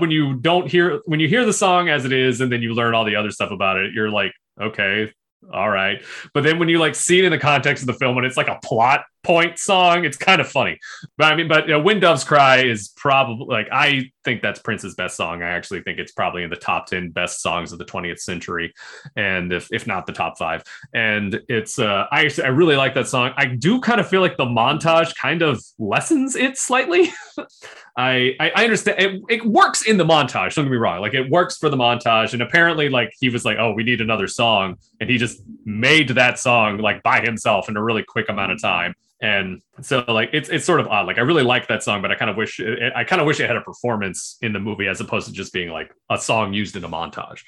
[0.00, 2.74] when you don't hear when you hear the song as it is, and then you
[2.74, 5.10] learn all the other stuff about it, you're like, okay,
[5.50, 6.02] all right.
[6.34, 8.36] But then when you like see it in the context of the film, and it's
[8.36, 10.78] like a plot point song, it's kind of funny.
[11.16, 14.60] But I mean, but you know, "When Doves Cry" is probably like I think that's
[14.60, 15.42] Prince's best song.
[15.42, 18.72] I actually think it's probably in the top ten best songs of the 20th century,
[19.16, 20.62] and if if not the top five.
[20.92, 23.32] And it's uh, I actually I really like that song.
[23.36, 27.12] I do kind of feel like the montage kind of lessens it slightly.
[27.96, 30.54] I, I I understand it, it works in the montage.
[30.54, 31.00] Don't get me wrong.
[31.00, 34.00] Like it works for the montage, and apparently, like he was like, "Oh, we need
[34.00, 38.28] another song," and he just made that song like by himself in a really quick
[38.30, 38.94] amount of time.
[39.20, 41.06] And so, like, it's it's sort of odd.
[41.06, 43.26] Like, I really like that song, but I kind of wish it, I kind of
[43.26, 46.18] wish it had a performance in the movie as opposed to just being like a
[46.18, 47.40] song used in a montage.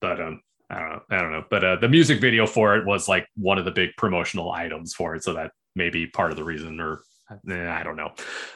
[0.00, 1.00] But um, I don't know.
[1.10, 1.44] I don't know.
[1.48, 4.94] But uh, the music video for it was like one of the big promotional items
[4.94, 7.00] for it, so that may be part of the reason, or
[7.50, 8.12] eh, I don't know.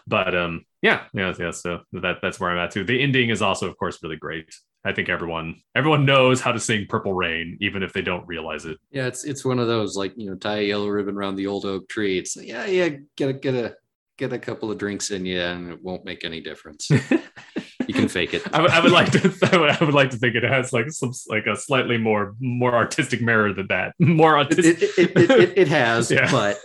[0.06, 1.50] But um, yeah, yeah, yeah.
[1.52, 2.84] So that that's where I'm at too.
[2.84, 4.54] The ending is also, of course, really great.
[4.84, 8.64] I think everyone everyone knows how to sing Purple Rain, even if they don't realize
[8.64, 8.78] it.
[8.90, 9.06] yeah.
[9.06, 11.64] It's it's one of those like you know tie a yellow ribbon around the old
[11.66, 12.18] oak tree.
[12.18, 13.74] It's like, yeah yeah get a get a
[14.16, 16.90] get a couple of drinks in you and it won't make any difference.
[17.86, 18.42] you can fake it.
[18.54, 21.12] I would, like to I would, I would like to think it has like some
[21.28, 23.94] like a slightly more more artistic mirror than that.
[24.00, 24.82] More artistic.
[24.82, 26.30] it, it, it, it, it has, Yeah.
[26.30, 26.58] but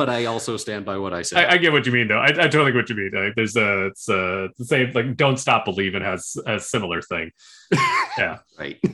[0.00, 1.44] but I also stand by what I said.
[1.44, 2.20] I, I get what you mean though.
[2.20, 3.10] I, I totally get what you mean.
[3.12, 7.30] Like, there's a it's a the same like "Don't Stop Believing" has a similar thing.
[8.18, 8.38] Yeah.
[8.58, 8.78] right.
[8.82, 8.92] I'm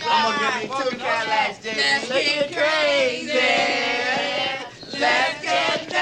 [0.00, 3.32] gonna get me two Cadillacs, Let's get crazy.
[4.98, 5.94] Let's get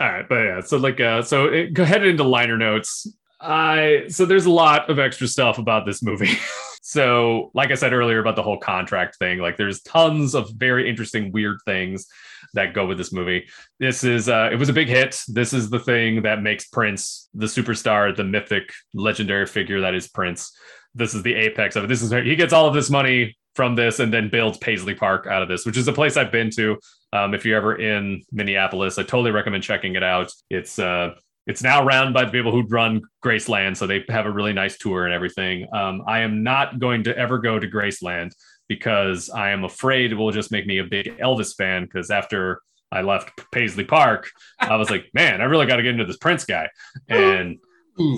[0.00, 3.06] All right, but yeah, so like, uh, so it, go ahead into liner notes.
[3.40, 6.32] I so there's a lot of extra stuff about this movie.
[6.92, 10.90] so, like I said earlier about the whole contract thing, like there's tons of very
[10.90, 12.06] interesting, weird things
[12.52, 13.48] that go with this movie.
[13.80, 15.18] This is uh, it was a big hit.
[15.26, 20.06] This is the thing that makes Prince the superstar, the mythic, legendary figure that is
[20.06, 20.54] Prince.
[20.94, 21.86] This is the apex of it.
[21.86, 25.26] This is he gets all of this money from this and then builds Paisley Park
[25.26, 26.78] out of this, which is a place I've been to.
[27.14, 30.30] Um, if you're ever in Minneapolis, I totally recommend checking it out.
[30.50, 31.14] It's uh,
[31.46, 34.78] it's now run by the people who run Graceland, so they have a really nice
[34.78, 35.66] tour and everything.
[35.72, 38.32] Um, I am not going to ever go to Graceland
[38.68, 41.82] because I am afraid it will just make me a big Elvis fan.
[41.84, 45.92] Because after I left Paisley Park, I was like, man, I really got to get
[45.92, 46.68] into this Prince guy.
[47.08, 47.58] And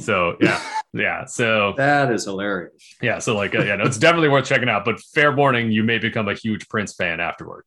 [0.02, 0.60] so yeah,
[0.92, 1.24] yeah.
[1.24, 2.94] So That is hilarious.
[3.02, 4.84] yeah, so like, uh, yeah, no, it's definitely worth checking out.
[4.84, 7.64] But fair warning, you may become a huge Prince fan afterward.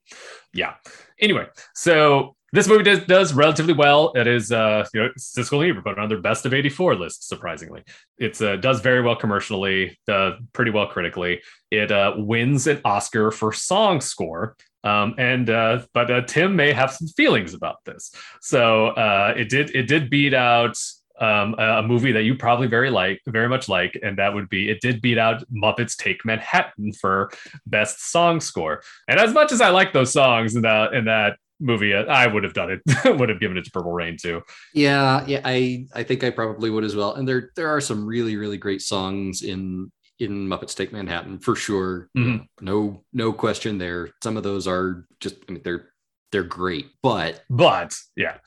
[0.54, 0.76] Yeah.
[1.20, 4.12] Anyway, so this movie does, does relatively well.
[4.15, 6.96] It is, uh, you know, Siskel and Ebert put it on their best of '84
[6.96, 7.28] list.
[7.28, 7.84] Surprisingly,
[8.17, 11.41] it's uh, does very well commercially, uh, pretty well critically.
[11.70, 14.56] It uh, wins an Oscar for song score.
[14.84, 18.12] Um, and uh, but uh, Tim may have some feelings about this.
[18.41, 20.80] So uh, it did it did beat out
[21.20, 24.50] um, a, a movie that you probably very like, very much like, and that would
[24.50, 27.32] be it did beat out Muppets Take Manhattan for
[27.67, 28.82] best song score.
[29.08, 32.28] And as much as I like those songs in that in that movie, uh, I
[32.28, 32.82] would have done it,
[33.20, 34.41] would have given it to Purple Rain too.
[34.74, 37.15] Yeah, yeah, I I think I probably would as well.
[37.15, 41.56] And there there are some really really great songs in in Muppets Take Manhattan for
[41.56, 42.10] sure.
[42.17, 42.48] Mhm.
[42.62, 44.10] No, no question there.
[44.24, 45.89] Some of those are just, I mean, they're
[46.32, 48.38] they're great, but But yeah.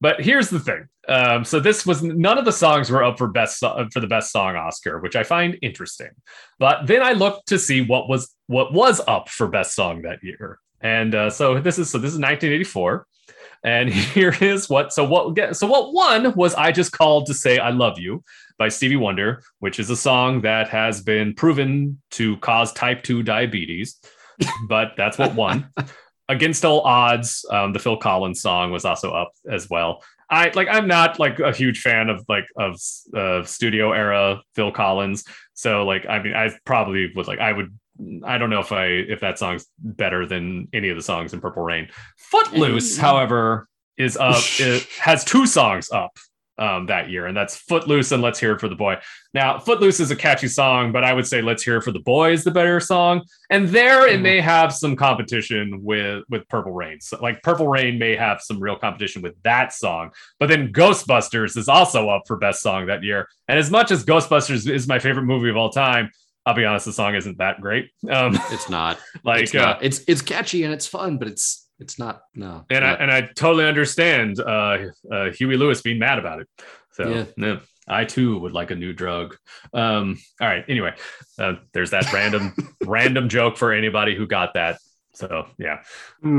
[0.00, 0.88] But here's the thing.
[1.06, 4.08] Um, so this was none of the songs were up for best so- for the
[4.08, 6.10] best song Oscar, which I find interesting.
[6.58, 10.22] But then I looked to see what was what was up for best song that
[10.22, 13.06] year, and uh, so this is so this is 1984,
[13.64, 17.34] and here is what so what get so what won was I just called to
[17.34, 18.22] say I love you
[18.58, 23.22] by Stevie Wonder, which is a song that has been proven to cause type two
[23.22, 23.98] diabetes,
[24.68, 25.70] but that's what won.
[26.28, 30.02] Against All Odds, um, the Phil Collins song was also up as well.
[30.30, 32.80] I like I'm not like a huge fan of like of
[33.14, 37.78] uh, studio era Phil Collins, so like I mean I probably would like I would
[38.24, 41.40] I don't know if I if that song's better than any of the songs in
[41.40, 41.88] Purple Rain.
[42.16, 43.00] Footloose, Mm.
[43.00, 44.42] however, is up.
[44.58, 46.16] it has two songs up
[46.58, 48.96] um, that year, and that's Footloose and Let's Hear It for the Boy.
[49.34, 52.00] Now, Footloose is a catchy song, but I would say Let's Hear It for the
[52.00, 53.22] Boy is the better song.
[53.50, 54.22] And there it Mhm.
[54.22, 57.00] may have some competition with with Purple Rain.
[57.00, 60.12] So, like Purple Rain may have some real competition with that song.
[60.40, 63.28] But then Ghostbusters is also up for best song that year.
[63.48, 66.10] And as much as Ghostbusters is my favorite movie of all time,
[66.44, 67.90] I'll be honest, the song isn't that great.
[68.10, 68.98] Um, it's not.
[69.24, 72.22] like it's, uh, it's it's catchy and it's fun, but it's it's not.
[72.34, 74.78] No, and I and I totally understand uh,
[75.10, 76.48] uh, Huey Lewis being mad about it.
[76.92, 77.24] So Yeah.
[77.36, 79.36] yeah, I too would like a new drug.
[79.72, 80.64] Um, all right.
[80.68, 80.94] Anyway,
[81.38, 84.78] uh, there's that random random joke for anybody who got that.
[85.14, 85.82] So yeah.
[86.24, 86.34] all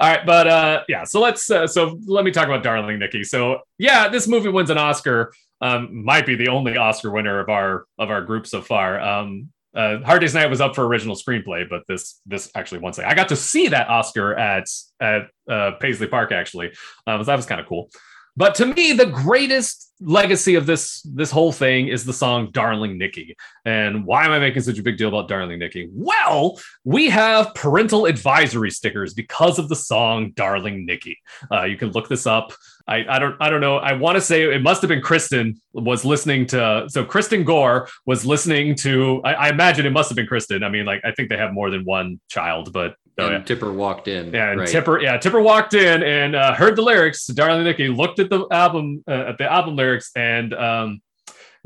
[0.00, 1.04] right, but uh, yeah.
[1.04, 3.24] So let's uh, so let me talk about Darling Nikki.
[3.24, 5.32] So yeah, this movie wins an Oscar.
[5.60, 9.00] Um, might be the only Oscar winner of our of our group so far.
[9.00, 12.92] Um, uh, Hard Day's Night was up for original screenplay, but this this actually won.
[12.92, 14.66] Say, I got to see that Oscar at
[15.00, 16.72] at uh, Paisley Park actually.
[17.06, 17.90] Um, so that was kind of cool.
[18.36, 22.96] But to me, the greatest legacy of this this whole thing is the song "Darling
[22.96, 25.88] Nikki." And why am I making such a big deal about "Darling Nikki"?
[25.92, 31.18] Well, we have parental advisory stickers because of the song "Darling Nikki."
[31.52, 32.52] Uh, you can look this up.
[32.90, 33.76] I, I don't I don't know.
[33.76, 37.88] I want to say it must have been Kristen was listening to so Kristen Gore
[38.04, 40.64] was listening to I, I imagine it must have been Kristen.
[40.64, 43.42] I mean, like I think they have more than one child, but oh, and yeah.
[43.42, 44.32] Tipper walked in.
[44.32, 44.68] Yeah, and right.
[44.68, 47.26] Tipper, yeah, Tipper walked in and uh, heard the lyrics.
[47.28, 51.00] Darling Nikki looked at the album, uh, at the album lyrics, and um,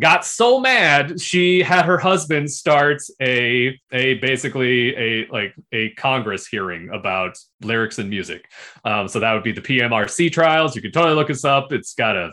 [0.01, 6.47] got so mad she had her husband start a a basically a like a Congress
[6.47, 8.51] hearing about lyrics and music.
[8.85, 10.75] Um, so that would be the PMRC trials.
[10.75, 11.73] You can totally look us up.
[11.73, 12.33] It's got a,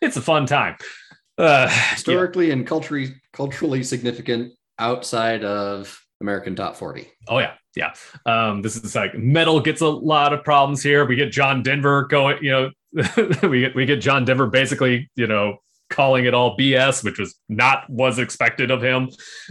[0.00, 0.76] it's a fun time.
[1.38, 1.94] Uh, yeah.
[1.94, 7.10] historically and culturally culturally significant outside of American Top 40.
[7.28, 7.94] Oh yeah, yeah.
[8.26, 11.04] Um, this is like metal gets a lot of problems here.
[11.04, 12.70] We get John Denver going, you know,
[13.48, 15.58] we get we get John Denver basically, you know,
[15.92, 19.10] calling it all BS, which was not was expected of him.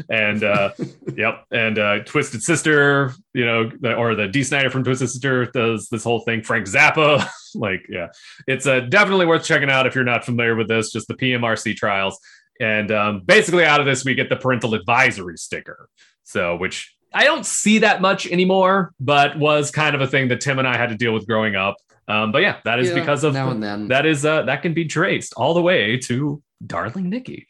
[0.09, 0.71] And uh,
[1.15, 5.45] yep, and uh, Twisted Sister, you know, the, or the Dee Snider from Twisted Sister
[5.45, 6.41] does this whole thing.
[6.41, 7.25] Frank Zappa,
[7.55, 8.07] like yeah,
[8.47, 10.91] it's uh, definitely worth checking out if you're not familiar with this.
[10.91, 12.19] Just the PMRC trials.
[12.59, 15.89] And um, basically, out of this, we get the parental advisory sticker.
[16.23, 20.41] So, which I don't see that much anymore, but was kind of a thing that
[20.41, 21.75] Tim and I had to deal with growing up.
[22.11, 23.87] Um, but yeah, that is Yeah, because of now and then.
[23.87, 27.47] that is uh, that can be traced all the way to Darling Nikki.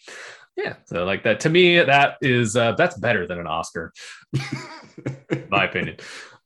[0.57, 3.91] Yeah, so like that to me, that is uh, that's better than an Oscar,
[5.49, 5.95] my opinion.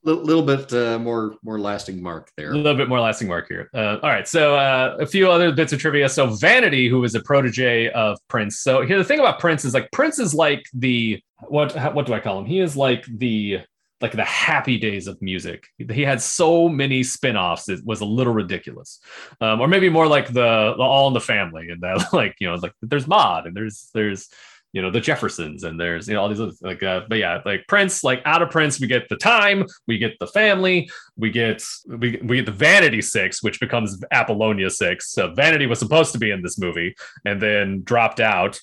[0.04, 2.51] little, little bit uh, more more lasting mark there.
[2.51, 3.69] A little bit more lasting mark here.
[3.73, 6.08] Uh, all right, so uh, a few other bits of trivia.
[6.08, 8.60] So Vanity, who is a protege of Prince.
[8.60, 12.13] So here, the thing about Prince is like Prince is like the what what do
[12.13, 12.45] I call him?
[12.45, 13.60] He is like the
[14.06, 15.65] like the happy days of music.
[15.80, 19.00] He had so many spin-offs, it was a little ridiculous.
[19.41, 22.48] Um, or maybe more like the, the All in the Family, and that like you
[22.48, 24.30] know like there's Maude and there's there's
[24.74, 27.41] you know the Jeffersons and there's you know all these other like uh, but yeah
[27.46, 30.88] like Prince like out of Prince we get the time we get the family
[31.18, 35.80] we get we, we get the Vanity Six which becomes Apollonia Six so Vanity was
[35.80, 38.60] supposed to be in this movie and then dropped out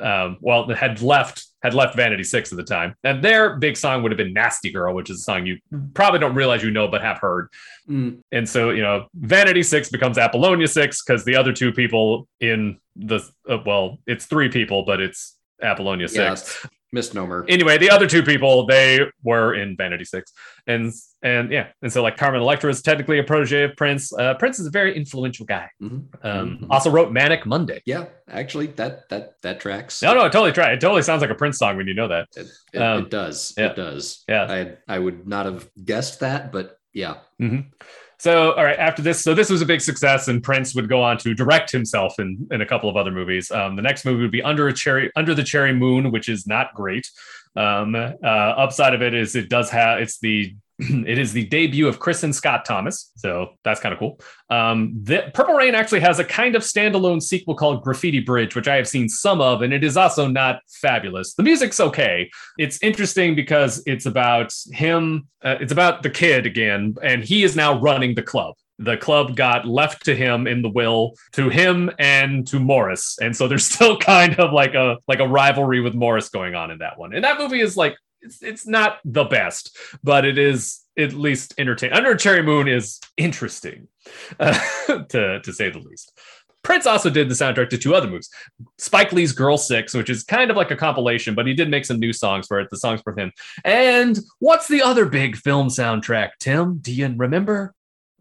[0.00, 2.94] um, well had left had left Vanity Six at the time.
[3.04, 5.58] And their big song would have been Nasty Girl which is a song you
[5.94, 7.48] probably don't realize you know but have heard.
[7.88, 12.28] Mm, and so you know Vanity Six becomes Apollonia Six because the other two people
[12.40, 16.42] in the uh, well it's three people but it's Apollonia Six.
[16.42, 17.44] it's misnomer.
[17.48, 20.32] anyway, the other two people they were in Vanity Six,
[20.66, 24.12] and and yeah, and so like Carmen Electra is technically a protege of Prince.
[24.12, 25.68] Uh, Prince is a very influential guy.
[25.82, 26.04] Mhm.
[26.22, 26.66] Um, Mhm.
[26.70, 27.82] Also wrote Manic Monday.
[27.86, 30.00] Yeah, actually, that that that tracks.
[30.02, 30.74] No, no, I totally tracks.
[30.74, 32.28] It totally sounds like a Prince song when you know that.
[32.36, 33.54] It, it, Um, it does.
[33.58, 33.66] yeah.
[33.70, 34.24] It does.
[34.28, 34.44] Yeah.
[34.88, 37.16] I I would not have guessed that, but yeah.
[38.20, 41.00] So, all right, after this, so this was a big success, and Prince would go
[41.00, 43.50] on to direct himself in, in a couple of other movies.
[43.52, 46.44] Um, the next movie would be Under a Cherry, Under the Cherry Moon, which is
[46.44, 47.08] not great.
[47.54, 50.54] Um, uh, upside of it is it does have it's the
[51.06, 54.20] it is the debut of Kristin Scott Thomas, so that's kind of cool.
[54.48, 58.68] Um, the, Purple Rain actually has a kind of standalone sequel called Graffiti Bridge, which
[58.68, 61.34] I have seen some of, and it is also not fabulous.
[61.34, 62.30] The music's okay.
[62.58, 65.26] It's interesting because it's about him.
[65.42, 68.54] Uh, it's about the kid again, and he is now running the club.
[68.78, 73.36] The club got left to him in the will to him and to Morris, and
[73.36, 76.78] so there's still kind of like a like a rivalry with Morris going on in
[76.78, 77.12] that one.
[77.14, 81.54] And that movie is like it's it's not the best, but it is at least
[81.58, 81.96] entertaining.
[81.96, 83.88] Under Cherry Moon is interesting,
[84.38, 84.58] uh,
[85.08, 86.18] to to say the least.
[86.62, 88.28] Prince also did the soundtrack to two other movies,
[88.78, 91.84] Spike Lee's Girl Six, which is kind of like a compilation, but he did make
[91.84, 92.68] some new songs for it.
[92.70, 93.32] The songs for him.
[93.64, 96.30] And what's the other big film soundtrack?
[96.40, 97.74] Tim, do you remember?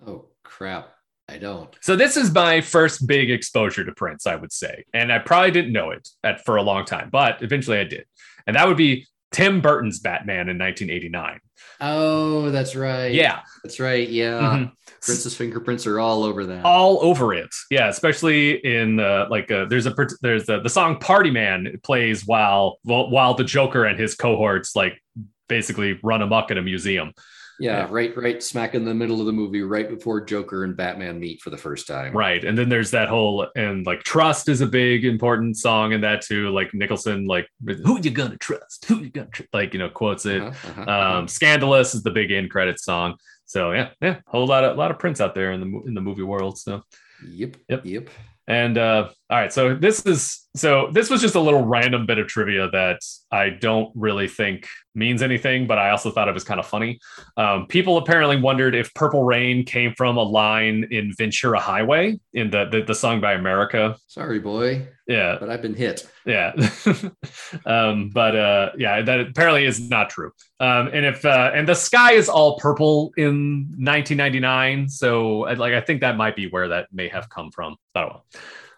[0.05, 0.93] Oh crap.
[1.29, 1.75] I don't.
[1.81, 5.51] So this is my first big exposure to Prince, I would say, and I probably
[5.51, 8.05] didn't know it at for a long time, but eventually I did,
[8.45, 11.39] and that would be Tim Burton's Batman in 1989.
[11.81, 13.13] Oh, that's right.
[13.13, 14.07] Yeah, That's right.
[14.07, 14.39] Yeah.
[14.39, 14.71] Mhm.
[15.01, 16.65] Prince's fingerprints are all over that.
[16.65, 17.49] all over it.
[17.69, 22.25] Yeah, especially in uh, like uh, there's a there's a, the song "Party Man" plays
[22.25, 25.01] while while while the Joker and his cohorts like
[25.47, 27.13] basically run amok in a museum.
[27.59, 27.87] Yeah, yeah.
[27.89, 31.41] right, right smack in the middle of the movie, right before Joker and Batman meet
[31.41, 32.13] for the first time.
[32.13, 32.43] Right.
[32.43, 36.21] And then there's that whole and like trust is a big important song in that
[36.21, 36.49] too.
[36.49, 38.85] Like Nicholson, like who you gonna trust?
[38.85, 39.43] Who you gonna tr-?
[39.53, 40.41] like you know quotes it.
[40.41, 41.17] Uh-huh, uh-huh, uh-huh.
[41.19, 43.17] Um, Scandalous is the big end credit song.
[43.45, 46.01] So yeah, yeah, whole lot of lot of Prince out there in the in the
[46.01, 46.57] movie world.
[46.59, 46.83] So
[47.27, 47.57] yep.
[47.69, 47.85] Yep.
[47.85, 48.09] Yep.
[48.47, 52.17] and uh, all right, so this is so this was just a little random bit
[52.17, 52.99] of trivia that
[53.31, 56.99] I don't really think means anything, but I also thought it was kind of funny.
[57.37, 62.49] Um, people apparently wondered if "Purple Rain" came from a line in Ventura Highway in
[62.49, 63.95] the the, the song by America.
[64.07, 66.05] Sorry, boy, Yeah, but I've been hit.
[66.25, 66.51] yeah
[67.65, 71.73] um but uh yeah that apparently is not true um and if uh and the
[71.73, 76.67] sky is all purple in 1999 so I- like i think that might be where
[76.67, 78.23] that may have come from i don't know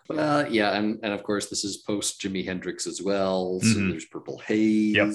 [0.09, 3.59] Well, yeah, and, and of course this is post Jimi Hendrix as well.
[3.61, 3.89] So Mhm.
[3.91, 4.95] there's Purple Haze.
[4.95, 5.09] Yep.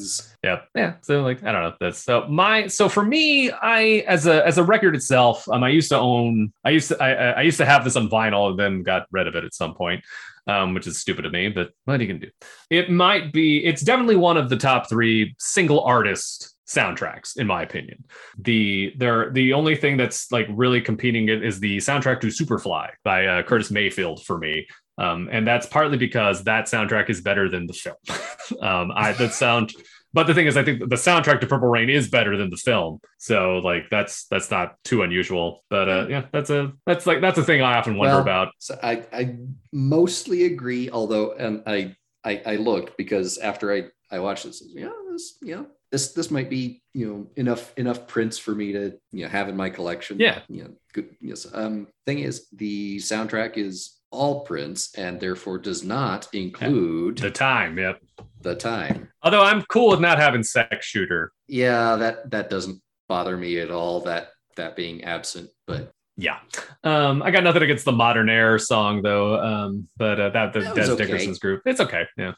[0.45, 0.69] Yep.
[0.77, 4.47] yeah so like i don't know that's so my so for me i as a
[4.47, 7.43] as a record itself um i used to own i used to i I- i
[7.43, 10.05] used to have this on vinyl and then got rid of it at some point
[10.47, 12.31] um which is stupid of me but what are you gonna do
[12.71, 17.63] it might be it's definitely one of the top three single artist soundtracks in my
[17.63, 18.05] opinion
[18.39, 22.89] the there the only thing that's like really competing it is the soundtrack to superfly
[23.03, 24.67] by uh, curtis mayfield for me
[24.99, 27.97] um, and that's partly because that soundtrack is better than the film
[28.61, 29.73] um, i the sound
[30.13, 32.57] but the thing is i think the soundtrack to purple rain is better than the
[32.57, 37.21] film so like that's that's not too unusual but uh yeah that's a that's like
[37.21, 39.37] that's a thing i often wonder Well, about So I, I
[39.73, 44.91] mostly agree, although and I, I I looked because after I I watched this, yeah,
[45.11, 49.25] this yeah this this might be you know enough enough Prince for me to you
[49.25, 50.19] know have in my collection.
[50.19, 50.41] Yeah.
[50.49, 51.11] yeah, good.
[51.21, 51.47] Yes.
[51.53, 57.79] Um, thing is, the soundtrack is all Prince and therefore does not include the time
[57.79, 58.01] yep
[58.41, 59.09] the time.
[59.23, 63.71] although i'm cool with not having sex shooter Yeah, that that doesn't bother me at
[63.71, 64.01] all.
[64.01, 66.39] That that being absent, but Yeah.
[66.85, 69.41] Um, I got nothing against the Modernaire song though.
[69.41, 71.05] Um, but uh, that the That Dez okay.
[71.05, 71.63] Dickerson's group.
[71.67, 72.05] It's okay.
[72.17, 72.33] Yeah.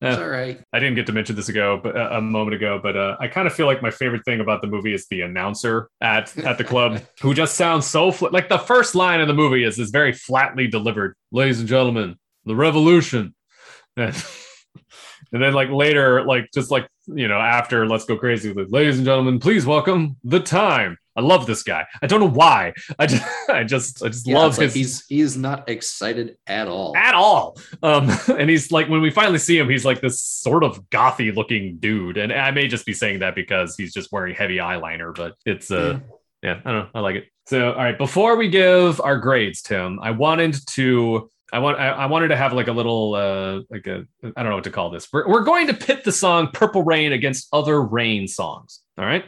[0.00, 0.58] It's all right.
[0.72, 3.28] I didn't get to mention this ago, but uh, a moment ago, but uh, I
[3.28, 6.56] kind of feel like my favorite thing about the movie is the announcer at at
[6.56, 9.78] the club who just sounds so fl- like the first line of the movie is
[9.78, 11.14] is very flatly delivered.
[11.32, 13.34] Ladies and gentlemen, the revolution.
[13.96, 14.14] And,
[15.32, 18.96] and then like later, like just like you know after Let's Go Crazy, like, ladies
[18.96, 20.96] and gentlemen, please welcome the time.
[21.20, 21.86] I love this guy.
[22.02, 22.72] I don't know why.
[22.98, 26.66] I just I just I just Yeah, love it's like he's he's not excited at
[26.66, 26.96] all.
[26.96, 27.58] at all.
[27.82, 31.34] Um, and he's like, when we finally see him, he's like this sort of gothy
[31.34, 32.16] looking dude.
[32.16, 35.70] And I may just be saying that because he's just wearing heavy eyeliner, but it's
[35.70, 36.00] uh,
[36.42, 37.24] yeah, I don't know, I like it.
[37.46, 41.28] So, all right, before we give our grades, Tim, I wanted to.
[41.52, 41.80] I want.
[41.80, 44.06] I, I wanted to have like a little, uh, like a.
[44.22, 45.08] I don't know what to call this.
[45.12, 48.80] We're, we're going to pit the song "Purple Rain" against other Rain songs.
[48.96, 49.24] All right.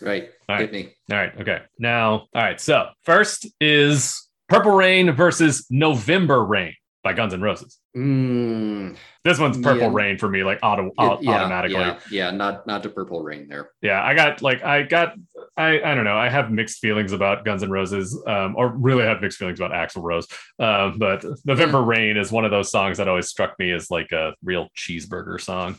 [0.00, 0.28] Right.
[0.48, 0.72] All Hit right.
[0.72, 0.94] me.
[1.10, 1.40] All right.
[1.40, 1.60] Okay.
[1.78, 2.60] Now, all right.
[2.60, 7.78] So first is "Purple Rain" versus "November Rain" by Guns N' Roses.
[7.96, 9.90] Mm, This one's purple Yeah.
[9.92, 11.80] rain for me, like auto, it- au- yeah, automatically.
[11.80, 11.98] Yeah.
[12.10, 13.70] Yeah, not not to purple rain there.
[13.80, 15.14] Yeah, I got like I got
[15.56, 16.16] I I don't know.
[16.18, 19.72] I have mixed feelings about Guns N' Roses, um, or really have mixed feelings about
[19.72, 20.28] Axl Rose.
[20.58, 24.12] Um, but November Rain is one of those songs that always struck me as like
[24.12, 25.76] a real cheeseburger song.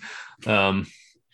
[0.48, 0.88] Um,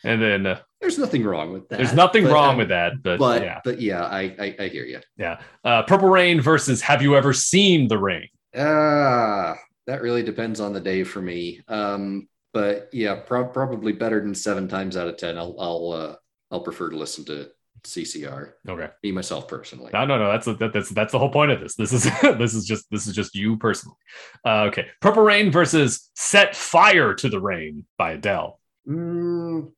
[0.04, 1.78] and then uh, There's nothing wrong with that.
[1.78, 3.02] there's nothing but, wrong uh, with that.
[3.02, 5.00] But, But yeah, but yeah, I I, I hear you.
[5.18, 5.40] yeah.
[5.64, 8.28] Uh, Purple Rain versus Have you ever seen The Rain?
[8.56, 9.56] Ah,
[9.88, 11.62] that really depends on the day for me.
[11.68, 15.38] Um, but yeah, pro- probably better than seven times out of ten.
[15.38, 16.16] I'll I'll uh,
[16.52, 17.50] I'll prefer to listen to
[17.84, 18.52] CCR.
[18.70, 18.90] Okay.
[19.04, 19.90] Me myself personally.
[19.92, 20.32] No, no, no.
[20.32, 21.76] That's that, that's that's the whole point of this.
[21.76, 23.98] This is this is just this is just you personally.
[24.46, 28.60] Uh, okay, Purple Rain versus Set Fire to the Rain by Adele.
[28.88, 29.72] Mm,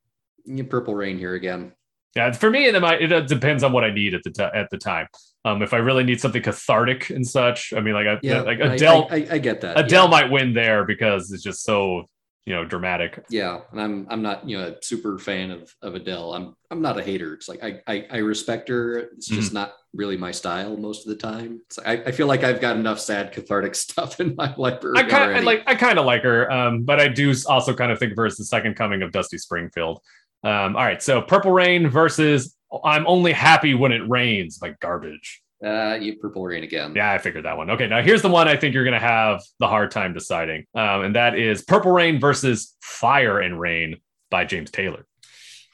[0.69, 1.73] Purple Rain here again.
[2.15, 5.07] Yeah, for me, it depends on what I need at the ti- at the time.
[5.43, 8.59] Um, if I really need something cathartic and such, I mean, like I, Yeah, like
[8.59, 9.77] Adele, I, I, I get that.
[9.79, 10.09] Adele yeah.
[10.09, 12.05] might win there because it's just so
[12.45, 13.23] you know dramatic.
[13.29, 16.33] Yeah, and I'm I'm not you know a super fan of of Adele.
[16.33, 17.33] I'm I'm not a hater.
[17.33, 18.97] It's like I I, I respect her.
[18.97, 19.55] It's just Mm-hmm.
[19.55, 21.61] not really my style most of the time.
[21.67, 24.97] It's like, I, I feel like I've got enough sad cathartic stuff in my library.
[24.99, 25.45] I kind of already.
[25.45, 28.17] like I kind of like her, um, but I do also kind of think of
[28.17, 29.99] her as the second coming of Dusty Springfield.
[30.45, 35.41] Um, all right, so Purple Rain versus I'm Only Happy When It Rains by Garbage.
[35.65, 36.93] uh, you Purple Rain again.
[36.95, 37.71] Yeah, I figured that one.
[37.71, 41.01] Okay, now here's the one I think you're gonna have the hard time deciding, um,
[41.05, 43.97] and that is Purple Rain versus Fire and Rain
[44.29, 45.05] by James Taylor.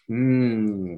[0.07, 0.95] Hmm.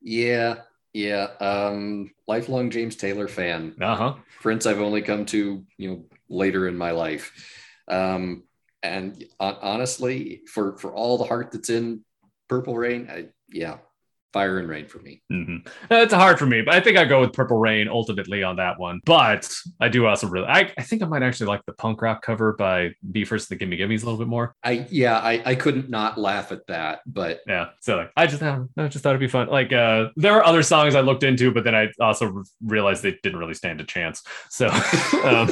[0.00, 0.56] Yeah,
[0.92, 1.28] yeah.
[1.40, 3.74] Um, lifelong James Taylor fan.
[3.80, 4.14] Uh huh.
[4.40, 7.32] Prince I've only come to, you know, later in my life.
[7.88, 8.44] Um,
[8.82, 12.04] and hon- honestly, for for all the heart that's in
[12.48, 13.78] Purple Rain, I, yeah,
[14.32, 15.22] Fire and Rain for me.
[15.28, 15.56] hmm
[15.90, 18.78] It's hard for me, but I think I go with Purple Rain ultimately on that
[18.78, 19.00] one.
[19.04, 22.22] But I do also really, I, I think I might actually like the punk rock
[22.22, 24.54] cover by Me First the Gimme Gimmes a little bit more.
[24.64, 28.42] I yeah, I, I couldn't not laugh at that, but Yeah, so like, I just
[28.42, 29.48] I just thought it'd be fun.
[29.48, 33.18] Like, uh, there are other songs I looked into, but then I also realized they
[33.22, 34.22] didn't really stand a chance.
[34.48, 34.68] So,
[35.24, 35.50] um,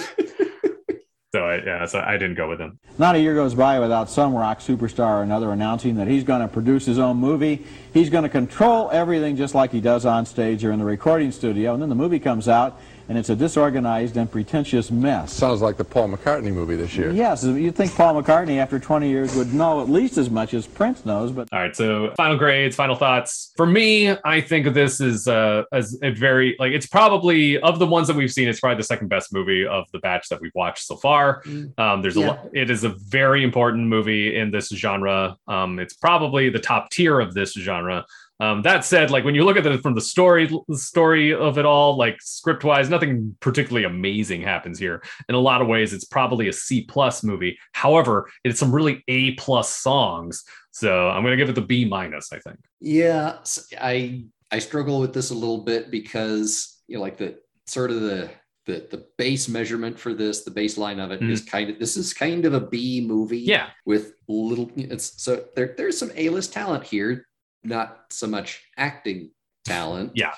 [1.33, 2.78] so I, yeah, so I didn't go with him.
[2.99, 6.41] Not a year goes by without some rock superstar or another announcing that he's going
[6.41, 7.64] to produce his own movie.
[7.95, 11.31] He's going to control everything just like he does on stage or in the recording
[11.31, 11.72] studio.
[11.72, 15.32] And then the movie comes out, and it's a disorganized and pretentious mess.
[15.32, 17.11] Sounds like the Paul McCartney movie this year.
[17.11, 20.64] Yes, you'd think Paul McCartney, after 20 years, would know at least as much as
[20.64, 23.52] Prince knows, but All right, so final grades, final thoughts.
[23.56, 27.86] For me, I think this is uh, as a very like it's probably of the
[27.86, 30.54] ones that we've seen, it's probably the second best movie of the batch that we've
[30.54, 31.42] watched so far.
[31.78, 32.26] Um, there's a Yeah.
[32.28, 32.48] lot.
[32.52, 35.36] It is a very important movie in this genre.
[35.48, 38.04] Um, it's probably the top tier of this genre.
[38.41, 41.59] Um, that said, like when you look at it from the story the story of
[41.59, 45.03] it all, like script wise, nothing particularly amazing happens here.
[45.28, 47.59] In a lot of ways, it's probably a C plus movie.
[47.72, 50.45] However, it's some really A plus songs.
[50.70, 52.32] So I'm gonna give it the B minus.
[52.32, 52.59] I think.
[52.80, 53.38] yeah,
[53.80, 58.01] I I struggle with this a little bit because you know, like the sort of
[58.01, 58.30] the
[58.66, 62.14] the the base measurement for this, the baseline of it is kind of this is
[62.14, 63.38] kind of a B movie.
[63.38, 63.68] Yeah.
[63.84, 67.26] with little it's so there there's some A-list talent here,
[67.62, 69.30] not so much acting
[69.64, 70.12] talent.
[70.14, 70.32] Yeah.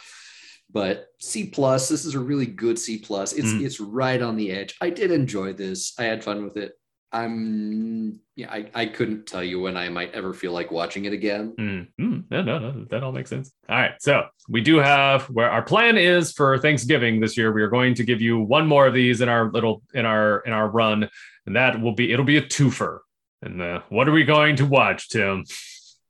[0.70, 3.32] But C plus, this is a really good C plus.
[3.34, 3.64] It's Mhm.
[3.64, 4.74] it's right on the edge.
[4.80, 5.92] I did enjoy this.
[5.98, 6.72] I had fun with it.
[7.14, 11.12] I'm yeah, I, I couldn't tell you when I might ever feel like watching it
[11.12, 11.54] again.
[11.58, 13.52] Mm, mm, no, no, no, that all makes sense.
[13.68, 17.52] All right, so we do have where our plan is for Thanksgiving this year.
[17.52, 20.38] We are going to give you one more of these in our little in our
[20.46, 21.10] in our run,
[21.46, 23.00] and that will be it'll be a twofer.
[23.42, 25.44] And uh, what are we going to watch, Tim?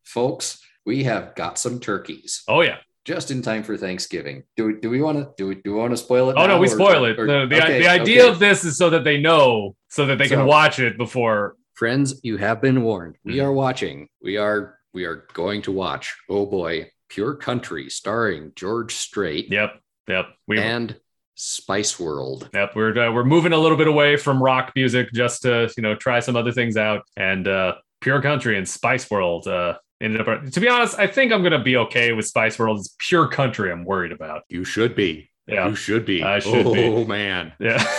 [0.04, 2.78] Folks, we have got some turkeys Oh yeah.
[3.04, 4.42] just in time for Thanksgiving.
[4.56, 6.36] Do we do we want to do we do we want to spoil it?
[6.38, 7.18] Oh no, we or- spoil it.
[7.18, 8.30] or- the the, okay, the idea okay.
[8.32, 11.56] of this is so that they know, so that they can watch it before.
[11.74, 13.16] friends, you have been warned.
[13.24, 13.44] We Mhm.
[13.44, 14.08] are watching.
[14.22, 16.14] We are we are going to watch.
[16.28, 20.26] Oh boy, Pure Country, starring George Strait Yep, yep.
[20.46, 20.94] We and
[21.34, 22.48] Spice World.
[22.54, 25.82] Yep, we're uh, we're moving a little bit away from rock music just to you
[25.82, 27.02] know try some other things out.
[27.16, 30.44] And uh, Pure Country and Spice World uh, ended up.
[30.50, 32.80] To be honest, I think I'm gonna be okay with Spice World.
[32.80, 34.42] It's Pure Country I'm worried about.
[34.48, 35.30] You should be.
[35.46, 35.68] Yeah.
[35.68, 36.22] You should be.
[36.22, 37.04] I should oh, be.
[37.04, 37.52] man.
[37.58, 37.84] Yeah.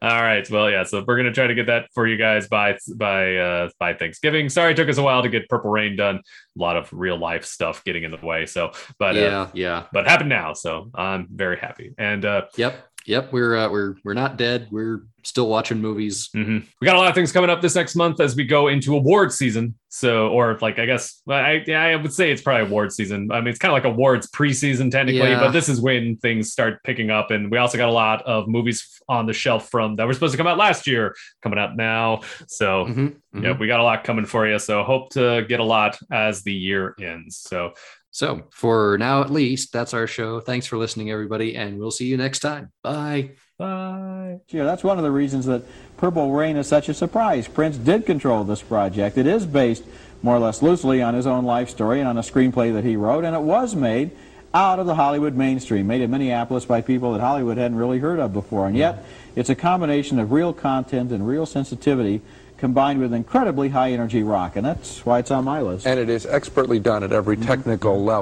[0.00, 0.48] All right.
[0.50, 0.84] Well, yeah.
[0.84, 4.48] So we're gonna try to get that for you guys by by uh, by Thanksgiving.
[4.48, 6.16] Sorry, it took us a while to get Purple Rain done.
[6.16, 8.46] A lot of real life stuff getting in the way.
[8.46, 9.86] So, but uh, yeah, yeah.
[9.92, 10.54] but happened now.
[10.54, 11.92] So I'm very happy.
[11.98, 12.74] And uh, Yep.
[13.06, 13.32] Yep.
[13.32, 14.68] We're uh, we're we're not dead.
[14.70, 16.28] We're still watching movies.
[16.34, 16.64] Mhm.
[16.80, 18.94] We got a lot of things coming up this next month as we go into
[18.96, 19.76] award season.
[19.88, 23.30] So, or like, I guess, I, yeah, I would say it's probably award season.
[23.30, 25.38] I mean, it's kind of like awards preseason technically, Yeah.
[25.40, 27.30] but this is when things start picking up.
[27.30, 30.32] And we also got a lot of movies on the shelf from that were supposed
[30.32, 32.22] to come out last year coming out now.
[32.48, 33.42] So, Mhm, mhm.
[33.44, 34.58] yeah, we got a lot coming for you.
[34.58, 37.36] So, hope to get a lot as the year ends.
[37.36, 37.74] So,
[38.12, 40.38] So for now, at least, that's our show.
[40.38, 42.70] Thanks for listening, everybody, and we'll see you next time.
[42.82, 43.30] Bye.
[43.58, 44.38] bye.
[44.48, 45.62] Yeah, that's one of the reasons that
[45.96, 47.48] Purple Rain is such a surprise.
[47.48, 49.16] Prince did control this project.
[49.16, 49.84] It is based
[50.22, 52.96] more or less loosely on his own life story and on a screenplay that he
[52.96, 54.10] wrote, and it was made
[54.52, 58.18] out of the Hollywood mainstream, made in Minneapolis by people that Hollywood hadn't really heard
[58.18, 58.66] of before.
[58.66, 59.40] And yet, mm-hmm.
[59.40, 62.20] it's a combination of real content and real sensitivity
[62.62, 65.84] combined with incredibly high energy rock, and that's why it's on my list.
[65.84, 68.04] And it is expertly done at every technical mm-hmm.
[68.04, 68.12] level.